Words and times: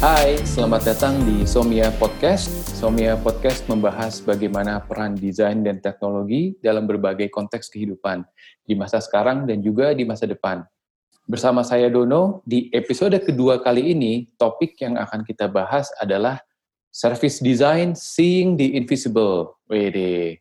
Hai, 0.00 0.40
selamat 0.48 0.96
datang 0.96 1.20
di 1.28 1.44
Somia 1.44 1.92
Podcast. 1.92 2.48
Somia 2.72 3.20
Podcast 3.20 3.68
membahas 3.68 4.24
bagaimana 4.24 4.80
peran 4.80 5.12
desain 5.12 5.60
dan 5.60 5.76
teknologi 5.76 6.56
dalam 6.64 6.88
berbagai 6.88 7.28
konteks 7.28 7.68
kehidupan 7.68 8.24
di 8.64 8.72
masa 8.72 9.04
sekarang 9.04 9.44
dan 9.44 9.60
juga 9.60 9.92
di 9.92 10.08
masa 10.08 10.24
depan. 10.24 10.64
Bersama 11.28 11.60
saya 11.60 11.92
Dono, 11.92 12.40
di 12.48 12.72
episode 12.72 13.12
kedua 13.20 13.60
kali 13.60 13.92
ini, 13.92 14.24
topik 14.40 14.80
yang 14.80 14.96
akan 14.96 15.20
kita 15.20 15.52
bahas 15.52 15.92
adalah 16.00 16.40
Service 16.88 17.44
Design 17.44 17.92
Seeing 17.92 18.56
the 18.56 18.80
Invisible. 18.80 19.60
Wede. 19.68 20.40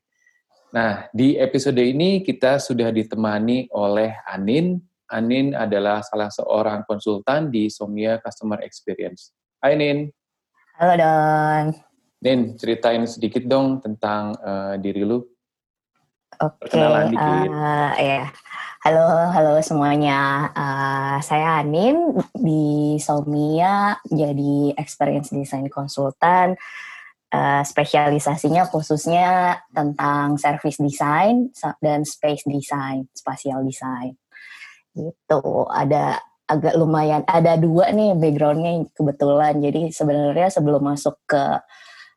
Nah, 0.72 1.12
di 1.12 1.36
episode 1.36 1.84
ini 1.84 2.24
kita 2.24 2.64
sudah 2.64 2.96
ditemani 2.96 3.68
oleh 3.76 4.24
Anin. 4.24 4.80
Anin 5.12 5.52
adalah 5.52 6.00
salah 6.08 6.32
seorang 6.32 6.88
konsultan 6.88 7.52
di 7.52 7.68
Somia 7.68 8.24
Customer 8.24 8.64
Experience. 8.64 9.36
Hai 9.60 9.76
Nin. 9.76 10.08
Halo 10.80 10.96
Don. 10.96 11.76
Nin, 12.24 12.56
ceritain 12.56 13.04
sedikit 13.04 13.44
dong 13.44 13.84
tentang 13.84 14.32
uh, 14.40 14.80
diri 14.80 15.04
lu. 15.04 15.20
Oke, 16.40 16.80
okay, 16.80 17.12
uh, 17.20 17.92
ya. 18.00 18.32
Halo, 18.88 19.04
halo 19.36 19.60
semuanya. 19.60 20.48
Uh, 20.56 21.20
saya 21.20 21.60
Anin 21.60 22.16
di 22.32 22.96
Somia 23.04 24.00
jadi 24.08 24.72
experience 24.80 25.36
design 25.36 25.68
konsultan. 25.68 26.56
Uh, 27.28 27.60
spesialisasinya 27.60 28.64
khususnya 28.72 29.60
tentang 29.76 30.40
service 30.40 30.80
design 30.80 31.52
dan 31.84 32.08
space 32.08 32.48
design, 32.48 33.12
spatial 33.12 33.60
design. 33.68 34.16
Gitu. 34.96 35.44
Ada 35.68 36.29
agak 36.50 36.74
lumayan 36.74 37.22
ada 37.30 37.54
dua 37.56 37.94
nih 37.94 38.18
backgroundnya 38.18 38.90
kebetulan 38.98 39.62
jadi 39.62 39.94
sebenarnya 39.94 40.50
sebelum 40.50 40.82
masuk 40.82 41.16
ke 41.30 41.62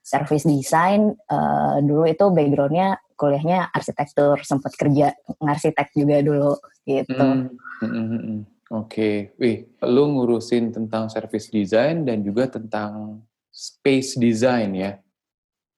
service 0.03 0.49
design 0.49 1.15
uh, 1.31 1.79
dulu 1.85 2.09
itu 2.09 2.27
backgroundnya 2.33 2.99
kuliahnya 3.15 3.71
arsitektur 3.71 4.43
sempat 4.43 4.75
kerja 4.75 5.15
ngarsitek 5.39 5.95
juga 5.95 6.19
dulu 6.27 6.59
gitu. 6.83 7.15
Hmm, 7.15 7.55
hmm, 7.79 7.87
hmm, 7.87 8.07
hmm. 8.19 8.41
Oke, 8.73 8.89
okay. 8.89 9.17
wih, 9.37 9.69
lu 9.85 10.17
ngurusin 10.17 10.73
tentang 10.73 11.07
service 11.13 11.53
design 11.53 12.09
dan 12.09 12.25
juga 12.25 12.49
tentang 12.49 13.21
space 13.53 14.17
design 14.17 14.73
ya? 14.73 14.97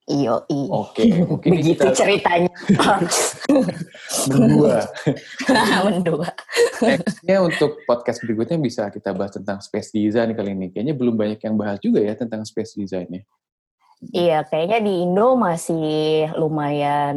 Iyo, 0.05 0.45
i. 0.53 0.69
Oke, 0.69 1.09
mungkin 1.25 1.57
begitu 1.57 1.81
kita... 1.81 1.97
ceritanya. 1.97 2.53
Mendua. 4.29 4.85
Mendua. 5.89 6.29
Nextnya 6.85 7.41
untuk 7.41 7.81
podcast 7.89 8.21
berikutnya 8.21 8.61
bisa 8.61 8.93
kita 8.93 9.17
bahas 9.17 9.33
tentang 9.41 9.65
space 9.65 9.97
design 9.97 10.37
kali 10.37 10.53
ini. 10.53 10.69
Kayaknya 10.69 10.95
belum 11.01 11.17
banyak 11.17 11.41
yang 11.41 11.57
bahas 11.57 11.81
juga 11.81 12.05
ya 12.05 12.13
tentang 12.13 12.45
space 12.45 12.77
design 12.77 13.09
ya. 13.09 13.23
Iya, 14.13 14.39
kayaknya 14.45 14.85
di 14.85 15.09
Indo 15.09 15.41
masih 15.41 16.29
lumayan 16.37 17.17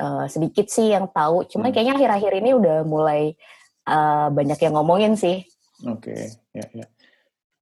uh, 0.00 0.24
sedikit 0.24 0.72
sih 0.72 0.96
yang 0.96 1.12
tahu. 1.12 1.44
Cuma 1.44 1.68
hmm. 1.68 1.74
kayaknya 1.76 1.94
akhir-akhir 2.00 2.32
ini 2.40 2.50
udah 2.56 2.88
mulai 2.88 3.36
uh, 3.84 4.32
banyak 4.32 4.56
yang 4.64 4.72
ngomongin 4.80 5.12
sih. 5.12 5.44
Oke, 5.84 6.16
okay. 6.16 6.22
ya, 6.56 6.64
ya. 6.72 6.86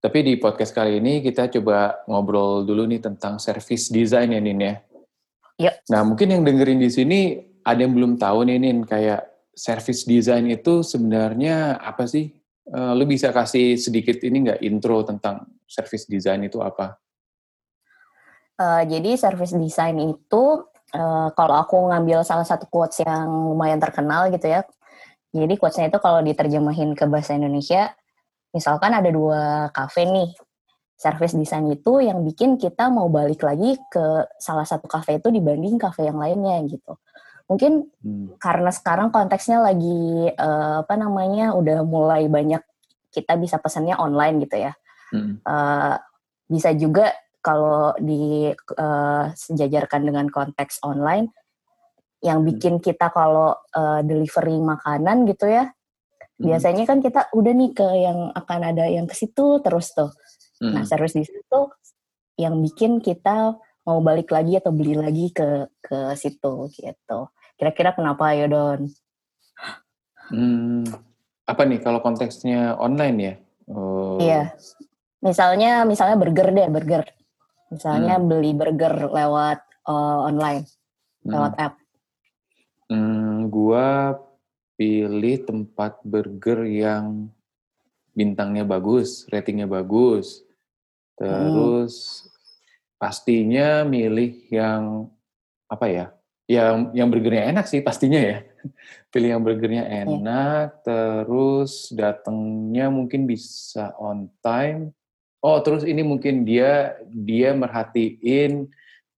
Tapi 0.02 0.18
di 0.26 0.34
podcast 0.34 0.74
kali 0.74 0.98
ini 0.98 1.22
kita 1.22 1.46
coba 1.46 2.02
ngobrol 2.10 2.66
dulu 2.66 2.90
nih 2.90 2.98
tentang 2.98 3.38
service 3.38 3.86
design 3.86 4.34
ya 4.34 4.42
Nin 4.42 4.58
ya. 4.58 4.74
Yep. 5.62 5.74
Nah 5.94 6.02
mungkin 6.02 6.26
yang 6.34 6.42
dengerin 6.42 6.82
di 6.82 6.90
sini 6.90 7.38
ada 7.62 7.86
yang 7.86 7.94
belum 7.94 8.18
tahu 8.18 8.42
nih 8.50 8.58
Nin 8.58 8.82
kayak 8.82 9.22
service 9.54 10.02
design 10.02 10.50
itu 10.50 10.82
sebenarnya 10.82 11.78
apa 11.78 12.10
sih? 12.10 12.34
Uh, 12.66 12.98
lu 12.98 13.06
bisa 13.06 13.30
kasih 13.30 13.78
sedikit 13.78 14.18
ini 14.26 14.50
nggak 14.50 14.60
intro 14.66 15.06
tentang 15.06 15.46
service 15.70 16.10
design 16.10 16.50
itu 16.50 16.58
apa? 16.58 16.98
Uh, 18.58 18.82
jadi 18.82 19.14
service 19.14 19.54
design 19.54 20.02
itu 20.02 20.66
uh, 20.98 21.30
kalau 21.38 21.62
aku 21.62 21.78
ngambil 21.94 22.26
salah 22.26 22.42
satu 22.42 22.66
quotes 22.66 23.06
yang 23.06 23.30
lumayan 23.54 23.78
terkenal 23.78 24.26
gitu 24.34 24.50
ya. 24.50 24.66
Jadi 25.30 25.54
quotesnya 25.62 25.94
itu 25.94 26.02
kalau 26.02 26.26
diterjemahin 26.26 26.98
ke 26.98 27.06
bahasa 27.06 27.38
Indonesia 27.38 27.94
misalkan 28.52 28.92
ada 28.92 29.08
dua 29.08 29.72
kafe 29.74 30.04
nih, 30.06 30.30
service 31.02 31.34
design 31.34 31.66
itu 31.74 31.98
yang 31.98 32.22
bikin 32.22 32.54
kita 32.54 32.86
mau 32.86 33.10
balik 33.10 33.42
lagi 33.42 33.74
ke 33.90 34.30
salah 34.38 34.62
satu 34.62 34.86
kafe 34.86 35.18
itu 35.18 35.34
dibanding 35.34 35.74
kafe 35.80 36.06
yang 36.06 36.20
lainnya 36.20 36.62
gitu. 36.70 36.94
Mungkin 37.50 37.90
hmm. 37.90 38.38
karena 38.38 38.70
sekarang 38.70 39.10
konteksnya 39.10 39.58
lagi 39.58 40.30
uh, 40.30 40.86
apa 40.86 40.94
namanya 40.94 41.58
udah 41.58 41.82
mulai 41.82 42.30
banyak 42.30 42.62
kita 43.10 43.34
bisa 43.36 43.58
pesannya 43.58 43.98
online 43.98 44.46
gitu 44.46 44.56
ya. 44.62 44.72
Hmm. 45.10 45.42
Uh, 45.42 45.98
bisa 46.46 46.70
juga 46.72 47.10
kalau 47.42 47.92
di 47.98 48.48
uh, 48.78 49.24
sejajarkan 49.34 50.06
dengan 50.06 50.30
konteks 50.30 50.80
online 50.86 51.34
yang 52.22 52.46
hmm. 52.46 52.48
bikin 52.54 52.74
kita 52.78 53.10
kalau 53.10 53.58
uh, 53.74 54.00
delivery 54.06 54.56
makanan 54.62 55.26
gitu 55.26 55.50
ya. 55.50 55.74
Biasanya 56.40 56.84
kan 56.88 56.98
kita 57.04 57.28
udah 57.36 57.52
nih 57.52 57.70
ke 57.76 57.86
yang 58.02 58.32
akan 58.32 58.60
ada 58.72 58.84
yang 58.88 59.04
ke 59.04 59.14
situ 59.14 59.60
terus 59.60 59.92
tuh. 59.92 60.10
Hmm. 60.62 60.78
Nah, 60.78 60.84
service 60.86 61.18
di 61.18 61.24
situ 61.26 61.60
yang 62.38 62.58
bikin 62.62 63.02
kita 63.02 63.56
mau 63.82 63.98
balik 63.98 64.30
lagi 64.30 64.56
atau 64.58 64.70
beli 64.70 64.94
lagi 64.94 65.34
ke 65.34 65.68
ke 65.82 66.14
situ 66.14 66.70
gitu. 66.70 67.18
Kira-kira 67.58 67.94
kenapa 67.94 68.32
ya 68.34 68.46
Don? 68.46 68.88
Hmm, 70.32 70.86
apa 71.44 71.62
nih 71.66 71.82
kalau 71.82 72.00
konteksnya 72.00 72.78
online 72.78 73.18
ya? 73.18 73.34
Oh. 73.68 74.18
Iya. 74.22 74.54
Misalnya 75.22 75.86
misalnya 75.86 76.16
burger 76.18 76.48
deh, 76.50 76.68
burger. 76.70 77.04
Misalnya 77.70 78.18
hmm. 78.18 78.26
beli 78.26 78.52
burger 78.54 78.94
lewat 79.10 79.58
uh, 79.86 80.26
online, 80.26 80.66
hmm. 81.22 81.30
lewat 81.30 81.52
app. 81.58 81.74
Hmm, 82.90 83.48
gua 83.48 84.18
pilih 84.82 85.46
tempat 85.46 86.02
burger 86.02 86.66
yang 86.66 87.30
bintangnya 88.18 88.66
bagus, 88.66 89.30
ratingnya 89.30 89.70
bagus. 89.70 90.42
Terus 91.14 91.94
hmm. 91.94 92.98
pastinya 92.98 93.86
milih 93.86 94.42
yang 94.50 95.06
apa 95.70 95.86
ya? 95.86 96.06
Yang 96.50 96.90
yang 96.98 97.08
burgernya 97.14 97.44
enak 97.54 97.70
sih 97.70 97.78
pastinya 97.78 98.18
ya. 98.18 98.42
Pilih 99.14 99.38
yang 99.38 99.42
burgernya 99.46 99.86
iya. 99.86 100.02
enak, 100.02 100.66
hmm. 100.74 100.82
terus 100.82 101.94
datangnya 101.94 102.90
mungkin 102.90 103.30
bisa 103.30 103.94
on 104.02 104.26
time. 104.42 104.90
Oh, 105.38 105.62
terus 105.62 105.86
ini 105.86 106.02
mungkin 106.02 106.42
dia 106.42 106.98
dia 107.06 107.54
merhatiin 107.54 108.66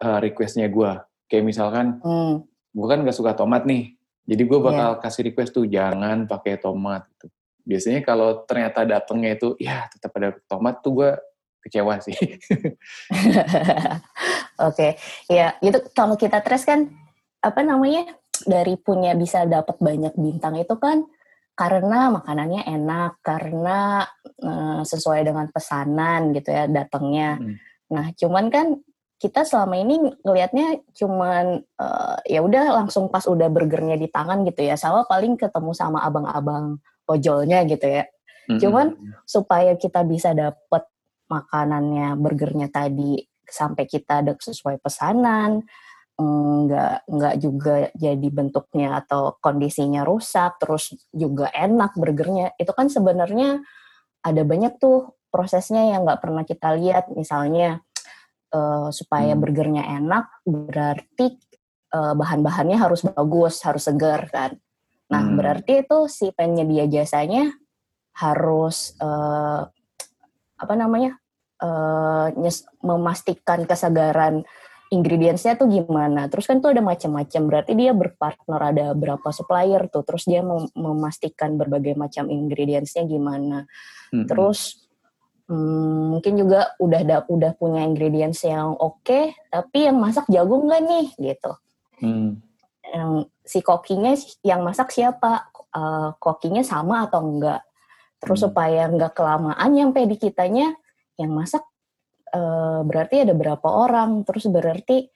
uh, 0.03 0.19
requestnya 0.19 0.67
gue. 0.67 0.93
Kayak 1.31 1.47
misalkan, 1.47 2.03
hmm. 2.03 2.43
gue 2.75 2.87
kan 2.91 3.07
gak 3.07 3.15
suka 3.15 3.39
tomat 3.39 3.63
nih 3.63 4.02
jadi 4.23 4.43
gue 4.47 4.59
bakal 4.63 4.91
yeah. 4.97 5.01
kasih 5.03 5.23
request 5.27 5.51
tuh 5.55 5.67
jangan 5.67 6.31
pakai 6.31 6.63
tomat 6.63 7.07
gitu. 7.17 7.27
Biasanya 7.63 8.01
kalau 8.03 8.43
ternyata 8.47 8.87
datangnya 8.87 9.39
itu 9.39 9.55
ya 9.59 9.87
tetap 9.91 10.15
ada 10.19 10.35
tomat 10.47 10.83
tuh 10.83 10.93
gue 10.99 11.11
kecewa 11.63 11.99
sih. 12.03 12.15
Oke, 12.19 12.39
okay. 14.59 14.91
ya 15.31 15.55
itu 15.63 15.79
kalau 15.95 16.19
kita 16.19 16.43
tes 16.43 16.67
kan 16.67 16.91
apa 17.43 17.61
namanya 17.67 18.15
dari 18.47 18.75
punya 18.79 19.15
bisa 19.15 19.47
dapat 19.47 19.79
banyak 19.79 20.15
bintang 20.19 20.59
itu 20.59 20.75
kan 20.79 21.07
karena 21.53 22.09
makanannya 22.11 22.65
enak, 22.65 23.21
karena 23.21 24.03
uh, 24.43 24.83
sesuai 24.83 25.23
dengan 25.23 25.47
pesanan 25.53 26.33
gitu 26.33 26.49
ya 26.51 26.65
datangnya. 26.67 27.39
Hmm. 27.39 27.57
Nah, 27.93 28.07
cuman 28.17 28.49
kan 28.49 28.67
kita 29.23 29.47
selama 29.47 29.79
ini 29.79 30.03
ngelihatnya 30.27 30.83
cuman 30.99 31.63
uh, 31.79 32.19
ya 32.27 32.43
udah 32.43 32.83
langsung 32.83 33.07
pas 33.07 33.23
udah 33.31 33.47
burgernya 33.47 33.95
di 33.95 34.11
tangan 34.11 34.43
gitu 34.43 34.67
ya 34.67 34.75
sama 34.75 35.07
paling 35.07 35.39
ketemu 35.39 35.71
sama 35.71 36.03
abang-abang 36.03 36.83
ojolnya 37.07 37.63
gitu 37.71 37.87
ya. 37.87 38.05
Mm-hmm. 38.43 38.59
cuman 38.59 38.87
supaya 39.23 39.79
kita 39.79 40.03
bisa 40.03 40.35
dapet 40.35 40.83
makanannya 41.31 42.19
burgernya 42.19 42.75
tadi 42.75 43.23
sampai 43.47 43.87
kita 43.87 44.19
ada 44.19 44.35
sesuai 44.35 44.83
pesanan 44.83 45.63
nggak 46.23 47.09
nggak 47.09 47.35
juga 47.41 47.89
jadi 47.97 48.29
bentuknya 48.29 49.01
atau 49.01 49.39
kondisinya 49.41 50.05
rusak 50.05 50.61
terus 50.61 50.93
juga 51.11 51.49
enak 51.51 51.97
burgernya. 51.97 52.55
Itu 52.61 52.77
kan 52.77 52.93
sebenarnya 52.93 53.63
ada 54.23 54.43
banyak 54.45 54.77
tuh 54.79 55.17
prosesnya 55.33 55.97
yang 55.97 56.05
nggak 56.05 56.21
pernah 56.21 56.45
kita 56.45 56.77
lihat. 56.77 57.11
Misalnya 57.17 57.81
uh, 58.53 58.89
supaya 58.93 59.35
hmm. 59.35 59.41
burgernya 59.41 59.85
enak 59.99 60.25
berarti 60.45 61.37
uh, 61.93 62.15
bahan-bahannya 62.15 62.79
harus 62.79 63.05
bagus, 63.05 63.65
harus 63.65 63.89
segar 63.89 64.29
kan. 64.29 64.55
Nah, 65.13 65.23
hmm. 65.25 65.37
berarti 65.37 65.73
itu 65.85 65.99
si 66.09 66.33
penyedia 66.33 66.89
jasanya 66.89 67.53
harus 68.17 68.97
uh, 69.01 69.69
apa 70.61 70.75
namanya? 70.77 71.19
Uh, 71.63 72.27
memastikan 72.83 73.63
kesegaran 73.71 74.43
ingredientsnya 74.93 75.57
tuh 75.57 75.71
gimana. 75.71 76.27
Terus 76.27 76.45
kan 76.51 76.59
tuh 76.59 76.75
ada 76.75 76.83
macam-macam. 76.85 77.43
Berarti 77.49 77.73
dia 77.79 77.97
berpartner 77.97 78.61
ada 78.61 78.87
berapa 78.93 79.29
supplier 79.33 79.89
tuh. 79.89 80.05
Terus 80.05 80.29
dia 80.29 80.45
mem 80.45 80.69
memastikan 80.77 81.57
berbagai 81.57 81.97
macam 81.97 82.29
ingredientsnya 82.29 83.09
gimana. 83.09 83.65
Hmm. 84.13 84.29
Terus 84.29 84.82
Hmm, 85.53 86.17
mungkin 86.17 86.41
juga 86.41 86.73
udah 86.81 87.01
da, 87.05 87.17
udah 87.29 87.53
punya 87.61 87.85
ingredients 87.85 88.41
yang 88.41 88.73
oke, 88.73 89.05
okay, 89.05 89.37
tapi 89.53 89.85
yang 89.85 90.01
masak 90.01 90.25
jago 90.33 90.65
nggak 90.65 90.81
nih 90.81 91.07
gitu. 91.21 91.53
Hmm. 92.01 92.41
Yang 92.89 93.29
si 93.45 93.61
kokinya 93.61 94.17
yang 94.41 94.65
masak 94.65 94.89
siapa? 94.97 95.53
Uh, 95.77 96.17
kokinya 96.17 96.65
sama 96.65 97.05
atau 97.05 97.21
enggak? 97.21 97.61
Terus 98.25 98.41
hmm. 98.41 98.45
supaya 98.49 98.83
nggak 98.89 99.13
kelamaan 99.13 99.71
nyampe 99.77 100.01
di 100.09 100.17
kitanya, 100.17 100.73
yang 101.21 101.37
masak 101.37 101.69
uh, 102.33 102.81
berarti 102.89 103.29
ada 103.29 103.37
berapa 103.37 103.69
orang? 103.69 104.25
Terus 104.25 104.49
berarti 104.49 105.13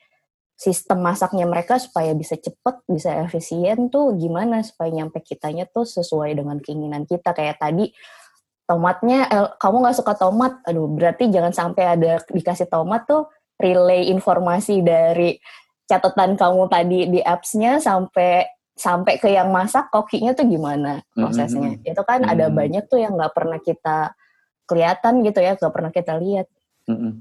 sistem 0.53 1.01
masaknya 1.01 1.49
mereka 1.49 1.81
supaya 1.81 2.13
bisa 2.13 2.37
cepet, 2.37 2.85
bisa 2.93 3.09
efisien 3.25 3.89
tuh 3.89 4.13
gimana 4.21 4.61
supaya 4.61 4.93
nyampe 4.93 5.25
kitanya 5.25 5.65
tuh 5.65 5.89
sesuai 5.89 6.37
dengan 6.37 6.61
keinginan 6.61 7.09
kita. 7.09 7.33
Kayak 7.33 7.57
tadi 7.57 7.89
tomatnya 8.67 9.31
eh, 9.31 9.49
kamu 9.57 9.77
nggak 9.87 9.97
suka 9.97 10.15
tomat 10.19 10.59
aduh 10.67 10.91
berarti 10.91 11.31
jangan 11.31 11.55
sampai 11.55 11.97
ada 11.97 12.19
dikasih 12.27 12.67
tomat 12.67 13.07
tuh 13.07 13.31
relay 13.57 14.11
informasi 14.13 14.85
dari 14.85 15.39
catatan 15.87 16.35
kamu 16.35 16.63
tadi 16.67 16.99
di 17.09 17.21
appsnya 17.23 17.79
sampai 17.79 18.45
sampai 18.77 19.17
ke 19.17 19.33
yang 19.33 19.49
masak 19.49 19.89
kokinya 19.89 20.37
tuh 20.37 20.45
gimana 20.45 21.01
prosesnya 21.17 21.79
mm-hmm. 21.79 21.91
itu 21.95 22.03
kan 22.05 22.21
mm-hmm. 22.21 22.35
ada 22.37 22.47
banyak 22.53 22.85
tuh 22.91 23.01
yang 23.01 23.17
nggak 23.17 23.33
pernah 23.33 23.57
kita 23.63 24.13
kelihatan 24.69 25.25
gitu 25.25 25.41
ya 25.41 25.57
nggak 25.57 25.73
pernah 25.73 25.93
kita 25.95 26.13
lihat 26.21 26.47
mm-hmm. 26.91 27.13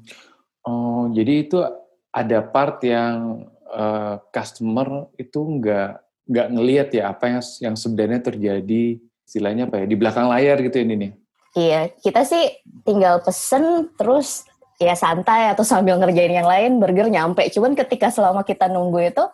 oh 0.67 1.07
jadi 1.15 1.33
itu 1.47 1.63
ada 2.11 2.39
part 2.43 2.83
yang 2.83 3.47
uh, 3.71 4.19
customer 4.35 5.07
itu 5.15 5.39
nggak 5.39 6.03
nggak 6.25 6.47
ngelihat 6.57 6.89
ya 6.91 7.13
apa 7.13 7.25
yang 7.29 7.41
yang 7.61 7.75
sebenarnya 7.77 8.19
terjadi 8.19 8.97
istilahnya 9.23 9.69
apa 9.69 9.83
ya 9.83 9.85
di 9.87 9.95
belakang 9.95 10.27
layar 10.27 10.57
gitu 10.59 10.81
ini 10.81 10.93
nih 10.97 11.11
Iya, 11.55 11.95
kita 12.03 12.27
sih 12.27 12.51
tinggal 12.83 13.23
pesen 13.23 13.87
terus 13.95 14.43
ya 14.75 14.91
santai 14.91 15.55
atau 15.55 15.63
sambil 15.71 15.95
ngerjain 15.95 16.35
yang 16.35 16.47
lain 16.47 16.77
burger 16.83 17.07
nyampe. 17.07 17.47
Cuman 17.49 17.73
ketika 17.73 18.11
selama 18.11 18.43
kita 18.43 18.67
nunggu 18.67 18.99
itu 19.07 19.25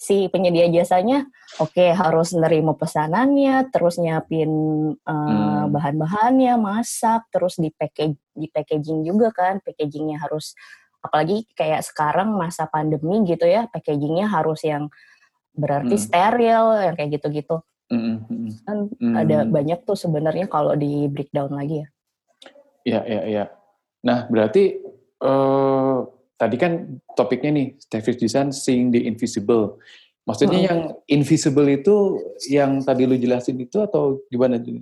si 0.00 0.32
penyedia 0.32 0.68
jasanya 0.72 1.28
oke 1.60 1.76
okay, 1.76 1.92
harus 1.96 2.36
nerima 2.36 2.76
pesanannya, 2.76 3.68
terus 3.72 3.96
nyiapin 3.96 4.52
uh, 4.96 5.12
hmm. 5.12 5.72
bahan-bahannya, 5.72 6.56
masak, 6.60 7.28
terus 7.32 7.56
di 7.56 7.72
package 7.72 8.16
di 8.36 8.46
packaging 8.48 9.04
juga 9.04 9.32
kan, 9.32 9.60
packagingnya 9.64 10.20
harus 10.20 10.56
apalagi 11.00 11.48
kayak 11.56 11.80
sekarang 11.80 12.32
masa 12.36 12.68
pandemi 12.68 13.24
gitu 13.24 13.48
ya, 13.48 13.68
packagingnya 13.72 14.28
harus 14.28 14.60
yang 14.64 14.92
berarti 15.56 15.96
hmm. 15.96 16.04
steril 16.04 16.64
yang 16.80 16.94
kayak 16.96 17.20
gitu-gitu. 17.20 17.60
Mm-hmm. 17.90 18.48
Kan 18.64 18.78
mm-hmm. 18.86 19.14
ada 19.18 19.38
banyak 19.50 19.82
tuh 19.82 19.98
sebenarnya 19.98 20.46
kalau 20.46 20.78
di 20.78 21.10
breakdown 21.10 21.50
lagi 21.52 21.82
ya. 21.82 21.88
Iya, 22.86 23.00
iya, 23.04 23.22
iya. 23.26 23.44
Nah, 24.06 24.24
berarti 24.30 24.80
uh, 25.20 26.06
tadi 26.38 26.56
kan 26.56 27.02
topiknya 27.12 27.50
nih, 27.52 27.68
Stevens 27.76 28.18
Design 28.22 28.48
Seeing 28.54 28.94
the 28.94 29.04
Invisible. 29.04 29.76
Maksudnya 30.24 30.60
hmm. 30.62 30.68
yang 30.70 30.80
invisible 31.10 31.68
itu 31.68 32.20
yang 32.48 32.80
tadi 32.86 33.02
lu 33.04 33.18
jelasin 33.18 33.58
itu 33.58 33.82
atau 33.82 34.22
gimana 34.30 34.62
tuh? 34.62 34.80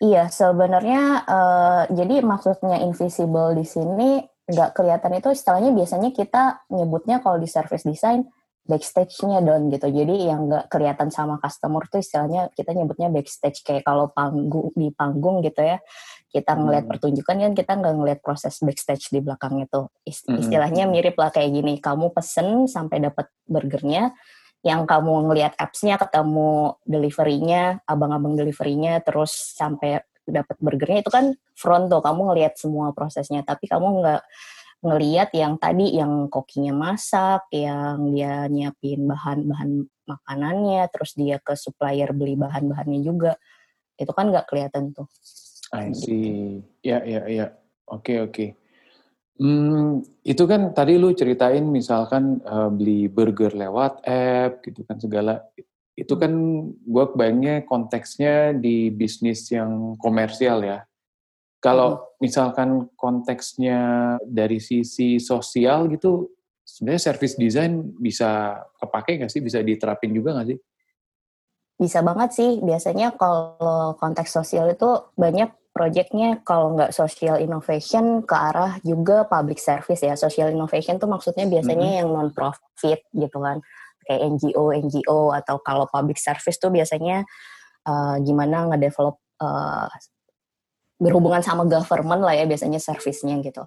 Iya, 0.00 0.32
sebenarnya 0.32 1.28
uh, 1.28 1.82
jadi 1.92 2.24
maksudnya 2.24 2.80
invisible 2.80 3.52
di 3.52 3.66
sini 3.68 4.24
nggak 4.50 4.74
kelihatan 4.74 5.20
itu 5.20 5.28
istilahnya 5.30 5.70
biasanya 5.70 6.10
kita 6.10 6.64
nyebutnya 6.72 7.22
kalau 7.22 7.38
di 7.38 7.46
service 7.46 7.86
design 7.86 8.26
backstage-nya 8.70 9.42
don 9.42 9.66
gitu. 9.74 9.90
Jadi 9.90 10.30
yang 10.30 10.46
nggak 10.46 10.70
kelihatan 10.70 11.10
sama 11.10 11.42
customer 11.42 11.82
tuh 11.90 11.98
istilahnya 11.98 12.46
kita 12.54 12.70
nyebutnya 12.70 13.10
backstage 13.10 13.66
kayak 13.66 13.82
kalau 13.82 14.14
panggung 14.14 14.70
di 14.78 14.94
panggung 14.94 15.42
gitu 15.42 15.58
ya. 15.58 15.82
Kita 16.30 16.54
ngelihat 16.54 16.86
hmm. 16.86 16.92
pertunjukan 16.94 17.36
kan 17.42 17.52
kita 17.58 17.72
nggak 17.82 17.94
ngelihat 17.98 18.20
proses 18.22 18.62
backstage 18.62 19.10
di 19.10 19.18
belakang 19.18 19.58
itu. 19.58 19.90
Hmm. 19.90 20.38
Istilahnya 20.38 20.86
mirip 20.86 21.18
lah 21.18 21.34
kayak 21.34 21.50
gini. 21.50 21.82
Kamu 21.82 22.14
pesen 22.14 22.70
sampai 22.70 23.02
dapat 23.02 23.26
burgernya, 23.50 24.14
yang 24.62 24.86
kamu 24.86 25.26
ngelihat 25.26 25.58
apps-nya 25.58 25.98
ketemu 25.98 26.78
delivery-nya, 26.84 27.82
abang-abang 27.88 28.36
delivery-nya 28.38 29.02
terus 29.02 29.56
sampai 29.56 30.04
dapat 30.28 30.56
burgernya 30.62 31.02
itu 31.02 31.10
kan 31.10 31.34
front 31.58 31.90
tuh 31.90 32.00
kamu 32.00 32.32
ngelihat 32.32 32.54
semua 32.54 32.94
prosesnya 32.94 33.42
tapi 33.42 33.66
kamu 33.66 34.04
nggak 34.04 34.22
ngeliat 34.80 35.30
yang 35.36 35.60
tadi 35.60 35.92
yang 35.96 36.32
kokinya 36.32 36.72
masak, 36.72 37.44
yang 37.52 38.10
dia 38.12 38.48
nyiapin 38.48 39.04
bahan-bahan 39.04 39.84
makanannya, 40.08 40.82
terus 40.88 41.12
dia 41.14 41.36
ke 41.36 41.52
supplier 41.52 42.10
beli 42.16 42.34
bahan-bahannya 42.40 43.00
juga, 43.04 43.36
itu 44.00 44.10
kan 44.10 44.32
nggak 44.32 44.48
kelihatan 44.48 44.96
tuh. 44.96 45.06
I 45.70 45.94
see. 45.94 46.64
Ya, 46.82 47.04
ya, 47.04 47.28
ya. 47.28 47.46
Oke, 47.86 48.16
okay, 48.16 48.18
oke. 48.18 48.32
Okay. 48.32 48.48
Hmm, 49.40 50.04
itu 50.20 50.44
kan 50.44 50.76
tadi 50.76 51.00
lu 51.00 51.16
ceritain 51.16 51.64
misalkan 51.64 52.44
uh, 52.44 52.68
beli 52.68 53.08
burger 53.08 53.56
lewat 53.56 54.04
app 54.04 54.60
gitu 54.60 54.84
kan 54.84 55.00
segala. 55.00 55.40
Itu 55.96 56.20
kan 56.20 56.32
gue 56.76 57.04
kebayangnya 57.16 57.64
konteksnya 57.64 58.52
di 58.52 58.92
bisnis 58.92 59.48
yang 59.48 59.96
komersial 59.96 60.60
ya. 60.60 60.84
Kalau 61.60 61.88
hmm. 61.92 62.04
misalkan 62.24 62.88
konteksnya 62.96 63.78
dari 64.24 64.58
sisi 64.58 65.20
sosial 65.20 65.92
gitu, 65.92 66.32
sebenarnya 66.64 67.12
service 67.12 67.36
design 67.36 67.92
bisa 68.00 68.60
kepake 68.80 69.20
nggak 69.20 69.32
sih? 69.32 69.44
Bisa 69.44 69.60
diterapin 69.60 70.16
juga 70.16 70.40
nggak 70.40 70.48
sih? 70.56 70.58
Bisa 71.76 72.00
banget 72.00 72.30
sih. 72.32 72.50
Biasanya 72.64 73.12
kalau 73.14 73.92
konteks 74.00 74.32
sosial 74.32 74.72
itu 74.72 74.88
banyak 75.16 75.52
proyeknya 75.70 76.42
kalau 76.42 76.74
nggak 76.74 76.96
social 76.96 77.38
innovation 77.38 78.24
ke 78.24 78.34
arah 78.34 78.80
juga 78.80 79.28
public 79.28 79.60
service 79.60 80.00
ya. 80.00 80.16
Social 80.16 80.48
innovation 80.48 80.96
tuh 80.96 81.12
maksudnya 81.12 81.44
biasanya 81.44 81.88
-hmm. 81.88 81.98
yang 82.04 82.08
non 82.08 82.32
profit 82.32 83.04
gitu 83.12 83.38
kan, 83.40 83.60
kayak 84.08 84.20
NGO 84.36 84.72
NGO 84.76 85.36
atau 85.36 85.60
kalau 85.60 85.84
public 85.92 86.16
service 86.16 86.56
tuh 86.56 86.72
biasanya 86.72 87.28
uh, 87.84 88.16
gimana 88.24 88.68
ngedevelop 88.72 89.20
uh, 89.44 89.88
berhubungan 91.00 91.40
sama 91.40 91.64
government 91.64 92.20
lah 92.20 92.36
ya 92.36 92.44
biasanya 92.44 92.78
servisnya 92.78 93.40
gitu. 93.40 93.64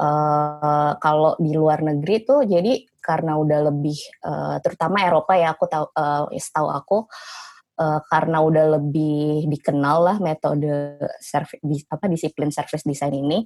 Uh, 0.00 0.96
kalau 0.96 1.36
di 1.36 1.52
luar 1.52 1.84
negeri 1.84 2.24
tuh 2.24 2.48
jadi 2.48 2.88
karena 3.04 3.36
udah 3.36 3.68
lebih 3.68 4.00
uh, 4.24 4.56
terutama 4.64 5.04
Eropa 5.04 5.36
ya 5.36 5.52
aku 5.52 5.68
tahu 5.68 5.92
uh, 5.92 6.24
tahu 6.32 6.68
aku 6.72 6.98
uh, 7.80 8.00
karena 8.08 8.38
udah 8.44 8.80
lebih 8.80 9.48
dikenal 9.48 9.98
lah 10.04 10.16
metode 10.20 11.00
service 11.20 11.60
di, 11.64 11.80
apa 11.88 12.08
disiplin 12.08 12.52
service 12.52 12.84
design 12.84 13.16
ini 13.16 13.38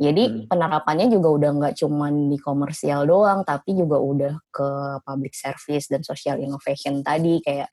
jadi 0.00 0.28
hmm. 0.28 0.40
penerapannya 0.48 1.12
juga 1.12 1.28
udah 1.32 1.50
nggak 1.60 1.74
cuma 1.84 2.08
di 2.08 2.36
komersial 2.40 3.04
doang 3.04 3.44
tapi 3.44 3.76
juga 3.76 4.00
udah 4.00 4.34
ke 4.48 4.68
public 5.04 5.36
service 5.36 5.92
dan 5.92 6.00
social 6.00 6.40
innovation 6.40 7.04
tadi 7.04 7.40
kayak 7.44 7.68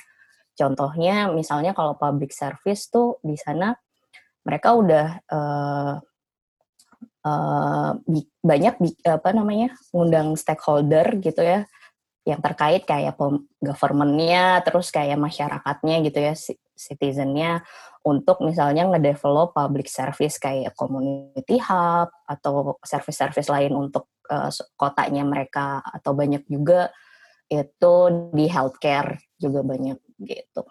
contohnya 0.59 1.31
misalnya 1.31 1.71
kalau 1.71 1.95
public 1.95 2.35
service 2.35 2.91
tuh 2.91 3.19
di 3.23 3.39
sana 3.39 3.71
mereka 4.49 4.73
udah 4.73 5.07
uh, 5.29 5.93
uh, 7.29 7.91
banyak 8.41 8.75
apa 9.05 9.29
namanya 9.29 9.77
ngundang 9.93 10.33
stakeholder 10.33 11.21
gitu 11.21 11.45
ya 11.45 11.69
yang 12.25 12.41
terkait 12.41 12.85
kayak 12.85 13.17
governmentnya 13.61 14.61
terus 14.65 14.89
kayak 14.89 15.17
masyarakatnya 15.17 15.95
gitu 16.05 16.19
ya 16.19 16.33
citizennya 16.77 17.61
untuk 18.05 18.39
misalnya 18.45 18.87
ngedevelop 18.87 19.53
public 19.53 19.89
service 19.91 20.41
kayak 20.41 20.73
community 20.77 21.59
hub 21.59 22.09
atau 22.29 22.79
service-service 22.85 23.49
lain 23.51 23.75
untuk 23.75 24.07
uh, 24.31 24.51
kotanya 24.79 25.25
mereka 25.25 25.83
atau 25.83 26.15
banyak 26.15 26.45
juga 26.47 26.93
itu 27.49 27.95
di 28.31 28.45
healthcare 28.45 29.17
juga 29.41 29.65
banyak 29.65 29.97
gitu. 30.21 30.63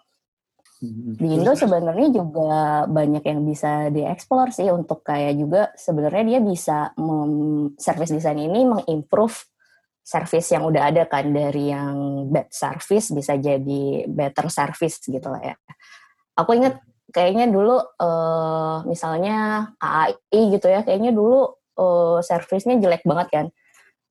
Di 0.79 1.27
Indo 1.27 1.59
sebenarnya 1.59 2.07
juga 2.07 2.87
banyak 2.87 3.23
yang 3.27 3.43
bisa 3.43 3.91
dieksplor 3.91 4.55
sih 4.55 4.71
untuk 4.71 5.03
kayak 5.03 5.35
juga 5.35 5.61
sebenarnya 5.75 6.23
dia 6.23 6.39
bisa 6.39 6.77
service 7.75 8.15
design 8.15 8.39
ini 8.47 8.63
mengimprove 8.63 9.35
service 9.99 10.47
yang 10.55 10.63
udah 10.63 10.87
ada 10.87 11.03
kan 11.03 11.35
dari 11.35 11.75
yang 11.75 12.31
bad 12.31 12.47
service 12.47 13.11
bisa 13.11 13.35
jadi 13.35 14.07
better 14.07 14.47
service 14.47 15.03
gitu 15.03 15.27
lah 15.27 15.51
ya. 15.51 15.55
Aku 16.39 16.55
inget 16.55 16.79
kayaknya 17.11 17.51
dulu 17.51 17.75
uh, 17.99 18.87
misalnya 18.87 19.69
KAI 19.83 20.41
gitu 20.55 20.67
ya, 20.71 20.87
kayaknya 20.87 21.11
dulu 21.11 21.59
uh, 21.75 22.23
service-nya 22.23 22.79
jelek 22.79 23.03
banget 23.03 23.27
kan. 23.27 23.45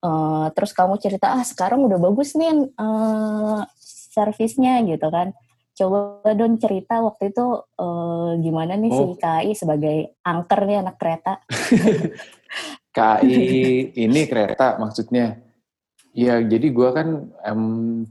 Uh, 0.05 0.53
terus 0.53 0.77
kamu 0.77 1.01
cerita 1.01 1.33
ah 1.33 1.43
sekarang 1.43 1.83
udah 1.89 1.97
bagus 1.99 2.37
nih 2.39 2.71
uh, 2.79 3.67
servisnya 4.15 4.79
gitu 4.87 5.11
kan 5.11 5.35
Coba 5.79 6.27
dong 6.35 6.59
cerita 6.59 6.99
waktu 6.99 7.31
itu 7.31 7.47
uh, 7.79 8.35
gimana 8.43 8.75
nih 8.75 8.91
oh. 8.91 9.15
si 9.15 9.23
KAI 9.23 9.55
sebagai 9.55 10.19
angker 10.27 10.67
nih 10.67 10.83
anak 10.83 10.99
kereta. 10.99 11.39
KAI 12.99 13.95
ini 13.95 14.21
kereta 14.27 14.75
maksudnya. 14.83 15.39
Ya 16.11 16.43
jadi 16.43 16.67
gue 16.75 16.89
kan 16.91 17.31
um, 17.47 18.03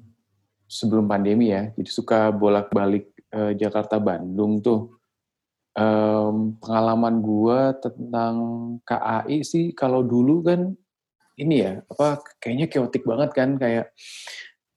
sebelum 0.71 1.11
pandemi 1.11 1.51
ya, 1.51 1.75
jadi 1.75 1.91
suka 1.91 2.31
bolak-balik 2.31 3.11
uh, 3.35 3.51
Jakarta 3.51 3.99
Bandung 3.99 4.63
tuh. 4.63 4.95
Um, 5.77 6.57
pengalaman 6.57 7.21
gue 7.21 7.59
tentang 7.83 8.35
KAI 8.87 9.43
sih 9.43 9.75
kalau 9.77 10.01
dulu 10.01 10.41
kan 10.41 10.73
ini 11.37 11.61
ya 11.61 11.85
apa 11.85 12.17
kayaknya 12.41 12.65
keotik 12.65 13.05
banget 13.05 13.29
kan 13.37 13.61
kayak 13.61 13.93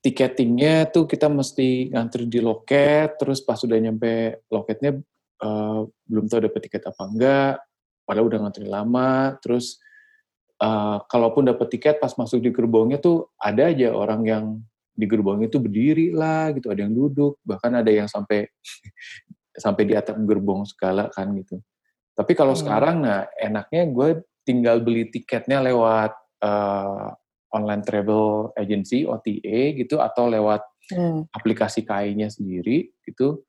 tiketingnya 0.01 0.89
tuh 0.89 1.05
kita 1.05 1.29
mesti 1.29 1.93
ngantri 1.93 2.25
di 2.25 2.41
loket 2.41 3.21
terus 3.21 3.45
pas 3.45 3.61
sudah 3.61 3.77
nyampe 3.77 4.45
loketnya 4.49 4.97
uh, 5.45 5.85
belum 6.09 6.25
tahu 6.29 6.49
dapat 6.49 6.61
tiket 6.69 6.83
apa 6.89 7.03
enggak 7.05 7.55
padahal 8.09 8.27
udah 8.33 8.39
ngantri 8.43 8.65
lama 8.65 9.37
terus 9.45 9.77
uh, 10.65 11.05
kalaupun 11.05 11.53
dapat 11.53 11.69
tiket 11.69 12.01
pas 12.01 12.13
masuk 12.17 12.41
di 12.41 12.49
gerbongnya 12.49 12.97
tuh 12.97 13.29
ada 13.37 13.69
aja 13.69 13.93
orang 13.93 14.23
yang 14.25 14.45
di 14.97 15.07
gerbongnya 15.09 15.49
tuh 15.49 15.65
berdiri 15.65 16.13
lah 16.13 16.53
gitu 16.57 16.73
ada 16.73 16.85
yang 16.85 16.93
duduk 16.97 17.41
bahkan 17.45 17.77
ada 17.77 17.89
yang 17.89 18.09
sampai 18.09 18.49
sampai 19.65 19.83
di 19.85 19.95
atap 19.99 20.17
gerbong 20.25 20.65
segala 20.65 21.11
kan 21.11 21.29
gitu. 21.37 21.59
Tapi 22.15 22.33
kalau 22.33 22.55
hmm. 22.55 22.61
sekarang 22.61 22.97
nah 23.03 23.27
enaknya 23.37 23.83
gue 23.91 24.09
tinggal 24.47 24.81
beli 24.81 25.09
tiketnya 25.11 25.61
lewat 25.61 26.13
uh, 26.41 27.13
online 27.51 27.83
travel 27.83 28.55
agency 28.55 29.03
OTA 29.07 29.75
gitu 29.75 29.99
atau 29.99 30.31
lewat 30.31 30.63
hmm. 30.95 31.31
aplikasi 31.35 31.83
KAI-nya 31.83 32.31
sendiri 32.31 32.91
gitu. 33.03 33.43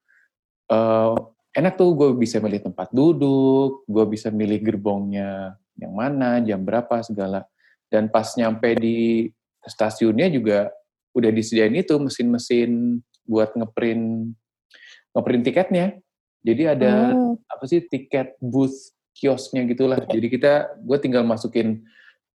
Uh, 0.72 1.18
enak 1.52 1.76
tuh 1.76 1.94
gue 1.94 2.10
bisa 2.16 2.40
milih 2.40 2.72
tempat 2.72 2.90
duduk, 2.96 3.84
gue 3.86 4.06
bisa 4.08 4.32
milih 4.32 4.64
gerbongnya 4.64 5.60
yang 5.78 5.94
mana, 5.94 6.40
jam 6.42 6.64
berapa 6.64 7.04
segala. 7.04 7.46
Dan 7.92 8.08
pas 8.08 8.28
nyampe 8.40 8.72
di 8.80 9.28
stasiunnya 9.68 10.32
juga 10.32 10.72
udah 11.12 11.32
disediain 11.32 11.76
itu 11.76 12.00
mesin-mesin 12.00 13.04
buat 13.28 13.52
ngeprint 13.54 14.32
ngeprint 15.12 15.44
tiketnya. 15.44 15.88
Jadi 16.42 16.64
ada 16.66 17.14
hmm. 17.14 17.52
apa 17.52 17.64
sih 17.68 17.84
tiket 17.86 18.40
booth 18.40 18.96
kiosnya 19.14 19.68
gitulah. 19.68 20.00
Jadi 20.08 20.32
kita 20.32 20.80
gue 20.82 20.98
tinggal 20.98 21.28
masukin 21.28 21.84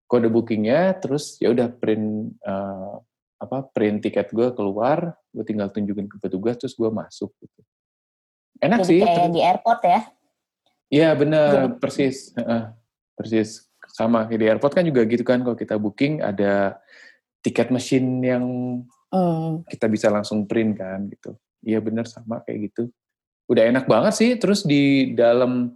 kode 0.05 0.29
bookingnya, 0.29 0.97
terus 1.01 1.37
ya 1.41 1.49
udah 1.49 1.69
print 1.69 2.37
uh, 2.45 3.01
apa 3.41 3.67
print 3.73 4.05
tiket 4.05 4.31
gue 4.31 4.53
keluar, 4.53 5.17
gue 5.33 5.43
tinggal 5.43 5.69
tunjukin 5.73 6.07
ke 6.07 6.17
petugas, 6.21 6.55
terus 6.61 6.77
gue 6.77 6.87
masuk 6.87 7.33
gitu. 7.41 7.61
Enak 8.61 8.85
Jadi 8.85 8.89
sih. 8.89 8.99
Kayak 9.03 9.31
di 9.33 9.41
airport 9.41 9.81
ya? 9.83 10.01
Iya 10.85 11.09
benar, 11.17 11.75
persis, 11.81 12.31
uh, 12.37 12.71
persis 13.17 13.65
sama 13.89 14.29
di 14.29 14.45
airport 14.45 14.77
kan 14.77 14.85
juga 14.85 15.01
gitu 15.09 15.25
kan 15.25 15.41
kalau 15.41 15.57
kita 15.57 15.75
booking 15.81 16.21
ada 16.21 16.77
tiket 17.41 17.73
mesin 17.73 18.21
yang 18.21 18.45
hmm. 19.09 19.65
kita 19.69 19.89
bisa 19.89 20.13
langsung 20.13 20.45
print 20.45 20.77
kan 20.77 21.09
gitu. 21.09 21.37
Iya 21.65 21.81
benar 21.81 22.05
sama 22.05 22.45
kayak 22.45 22.71
gitu. 22.71 22.93
Udah 23.49 23.65
enak 23.65 23.85
banget 23.89 24.13
sih. 24.13 24.31
Terus 24.37 24.65
di 24.65 25.13
dalam 25.17 25.73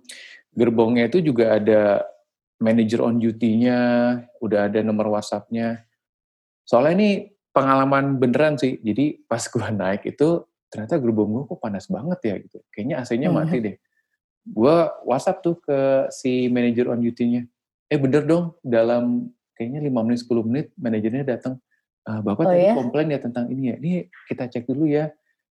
gerbongnya 0.53 1.09
itu 1.09 1.21
juga 1.21 1.57
ada 1.57 2.05
manager 2.59 3.07
on 3.07 3.17
duty-nya, 3.17 3.79
udah 4.43 4.67
ada 4.67 4.83
nomor 4.83 5.09
WhatsApp-nya. 5.15 5.87
Soalnya 6.67 6.93
ini 6.99 7.09
pengalaman 7.55 8.19
beneran 8.19 8.59
sih. 8.59 8.77
Jadi 8.83 9.23
pas 9.25 9.41
gua 9.47 9.71
naik 9.81 10.05
itu 10.05 10.43
ternyata 10.69 11.01
gerbong 11.01 11.33
gua 11.33 11.43
kok 11.49 11.59
panas 11.63 11.87
banget 11.89 12.19
ya 12.21 12.35
gitu. 12.43 12.57
Kayaknya 12.69 12.95
AC-nya 13.01 13.29
mati 13.31 13.57
deh. 13.63 13.75
Gua 14.43 14.91
WhatsApp 15.07 15.41
tuh 15.41 15.55
ke 15.63 16.11
si 16.13 16.51
manager 16.51 16.93
on 16.93 17.01
duty-nya. 17.01 17.47
Eh 17.89 17.97
bener 17.97 18.27
dong, 18.27 18.53
dalam 18.61 19.33
kayaknya 19.57 19.81
5 19.89 20.05
menit 20.05 20.19
10 20.21 20.45
menit 20.45 20.67
manajernya 20.77 21.25
datang. 21.25 21.57
Ah, 22.05 22.21
Bapak 22.21 22.45
oh, 22.45 22.49
tadi 22.53 22.69
ya? 22.69 22.73
komplain 22.77 23.07
ya 23.09 23.19
tentang 23.19 23.49
ini 23.49 23.73
ya. 23.73 23.75
Ini 23.81 23.91
kita 24.29 24.45
cek 24.45 24.69
dulu 24.69 24.85
ya 24.85 25.09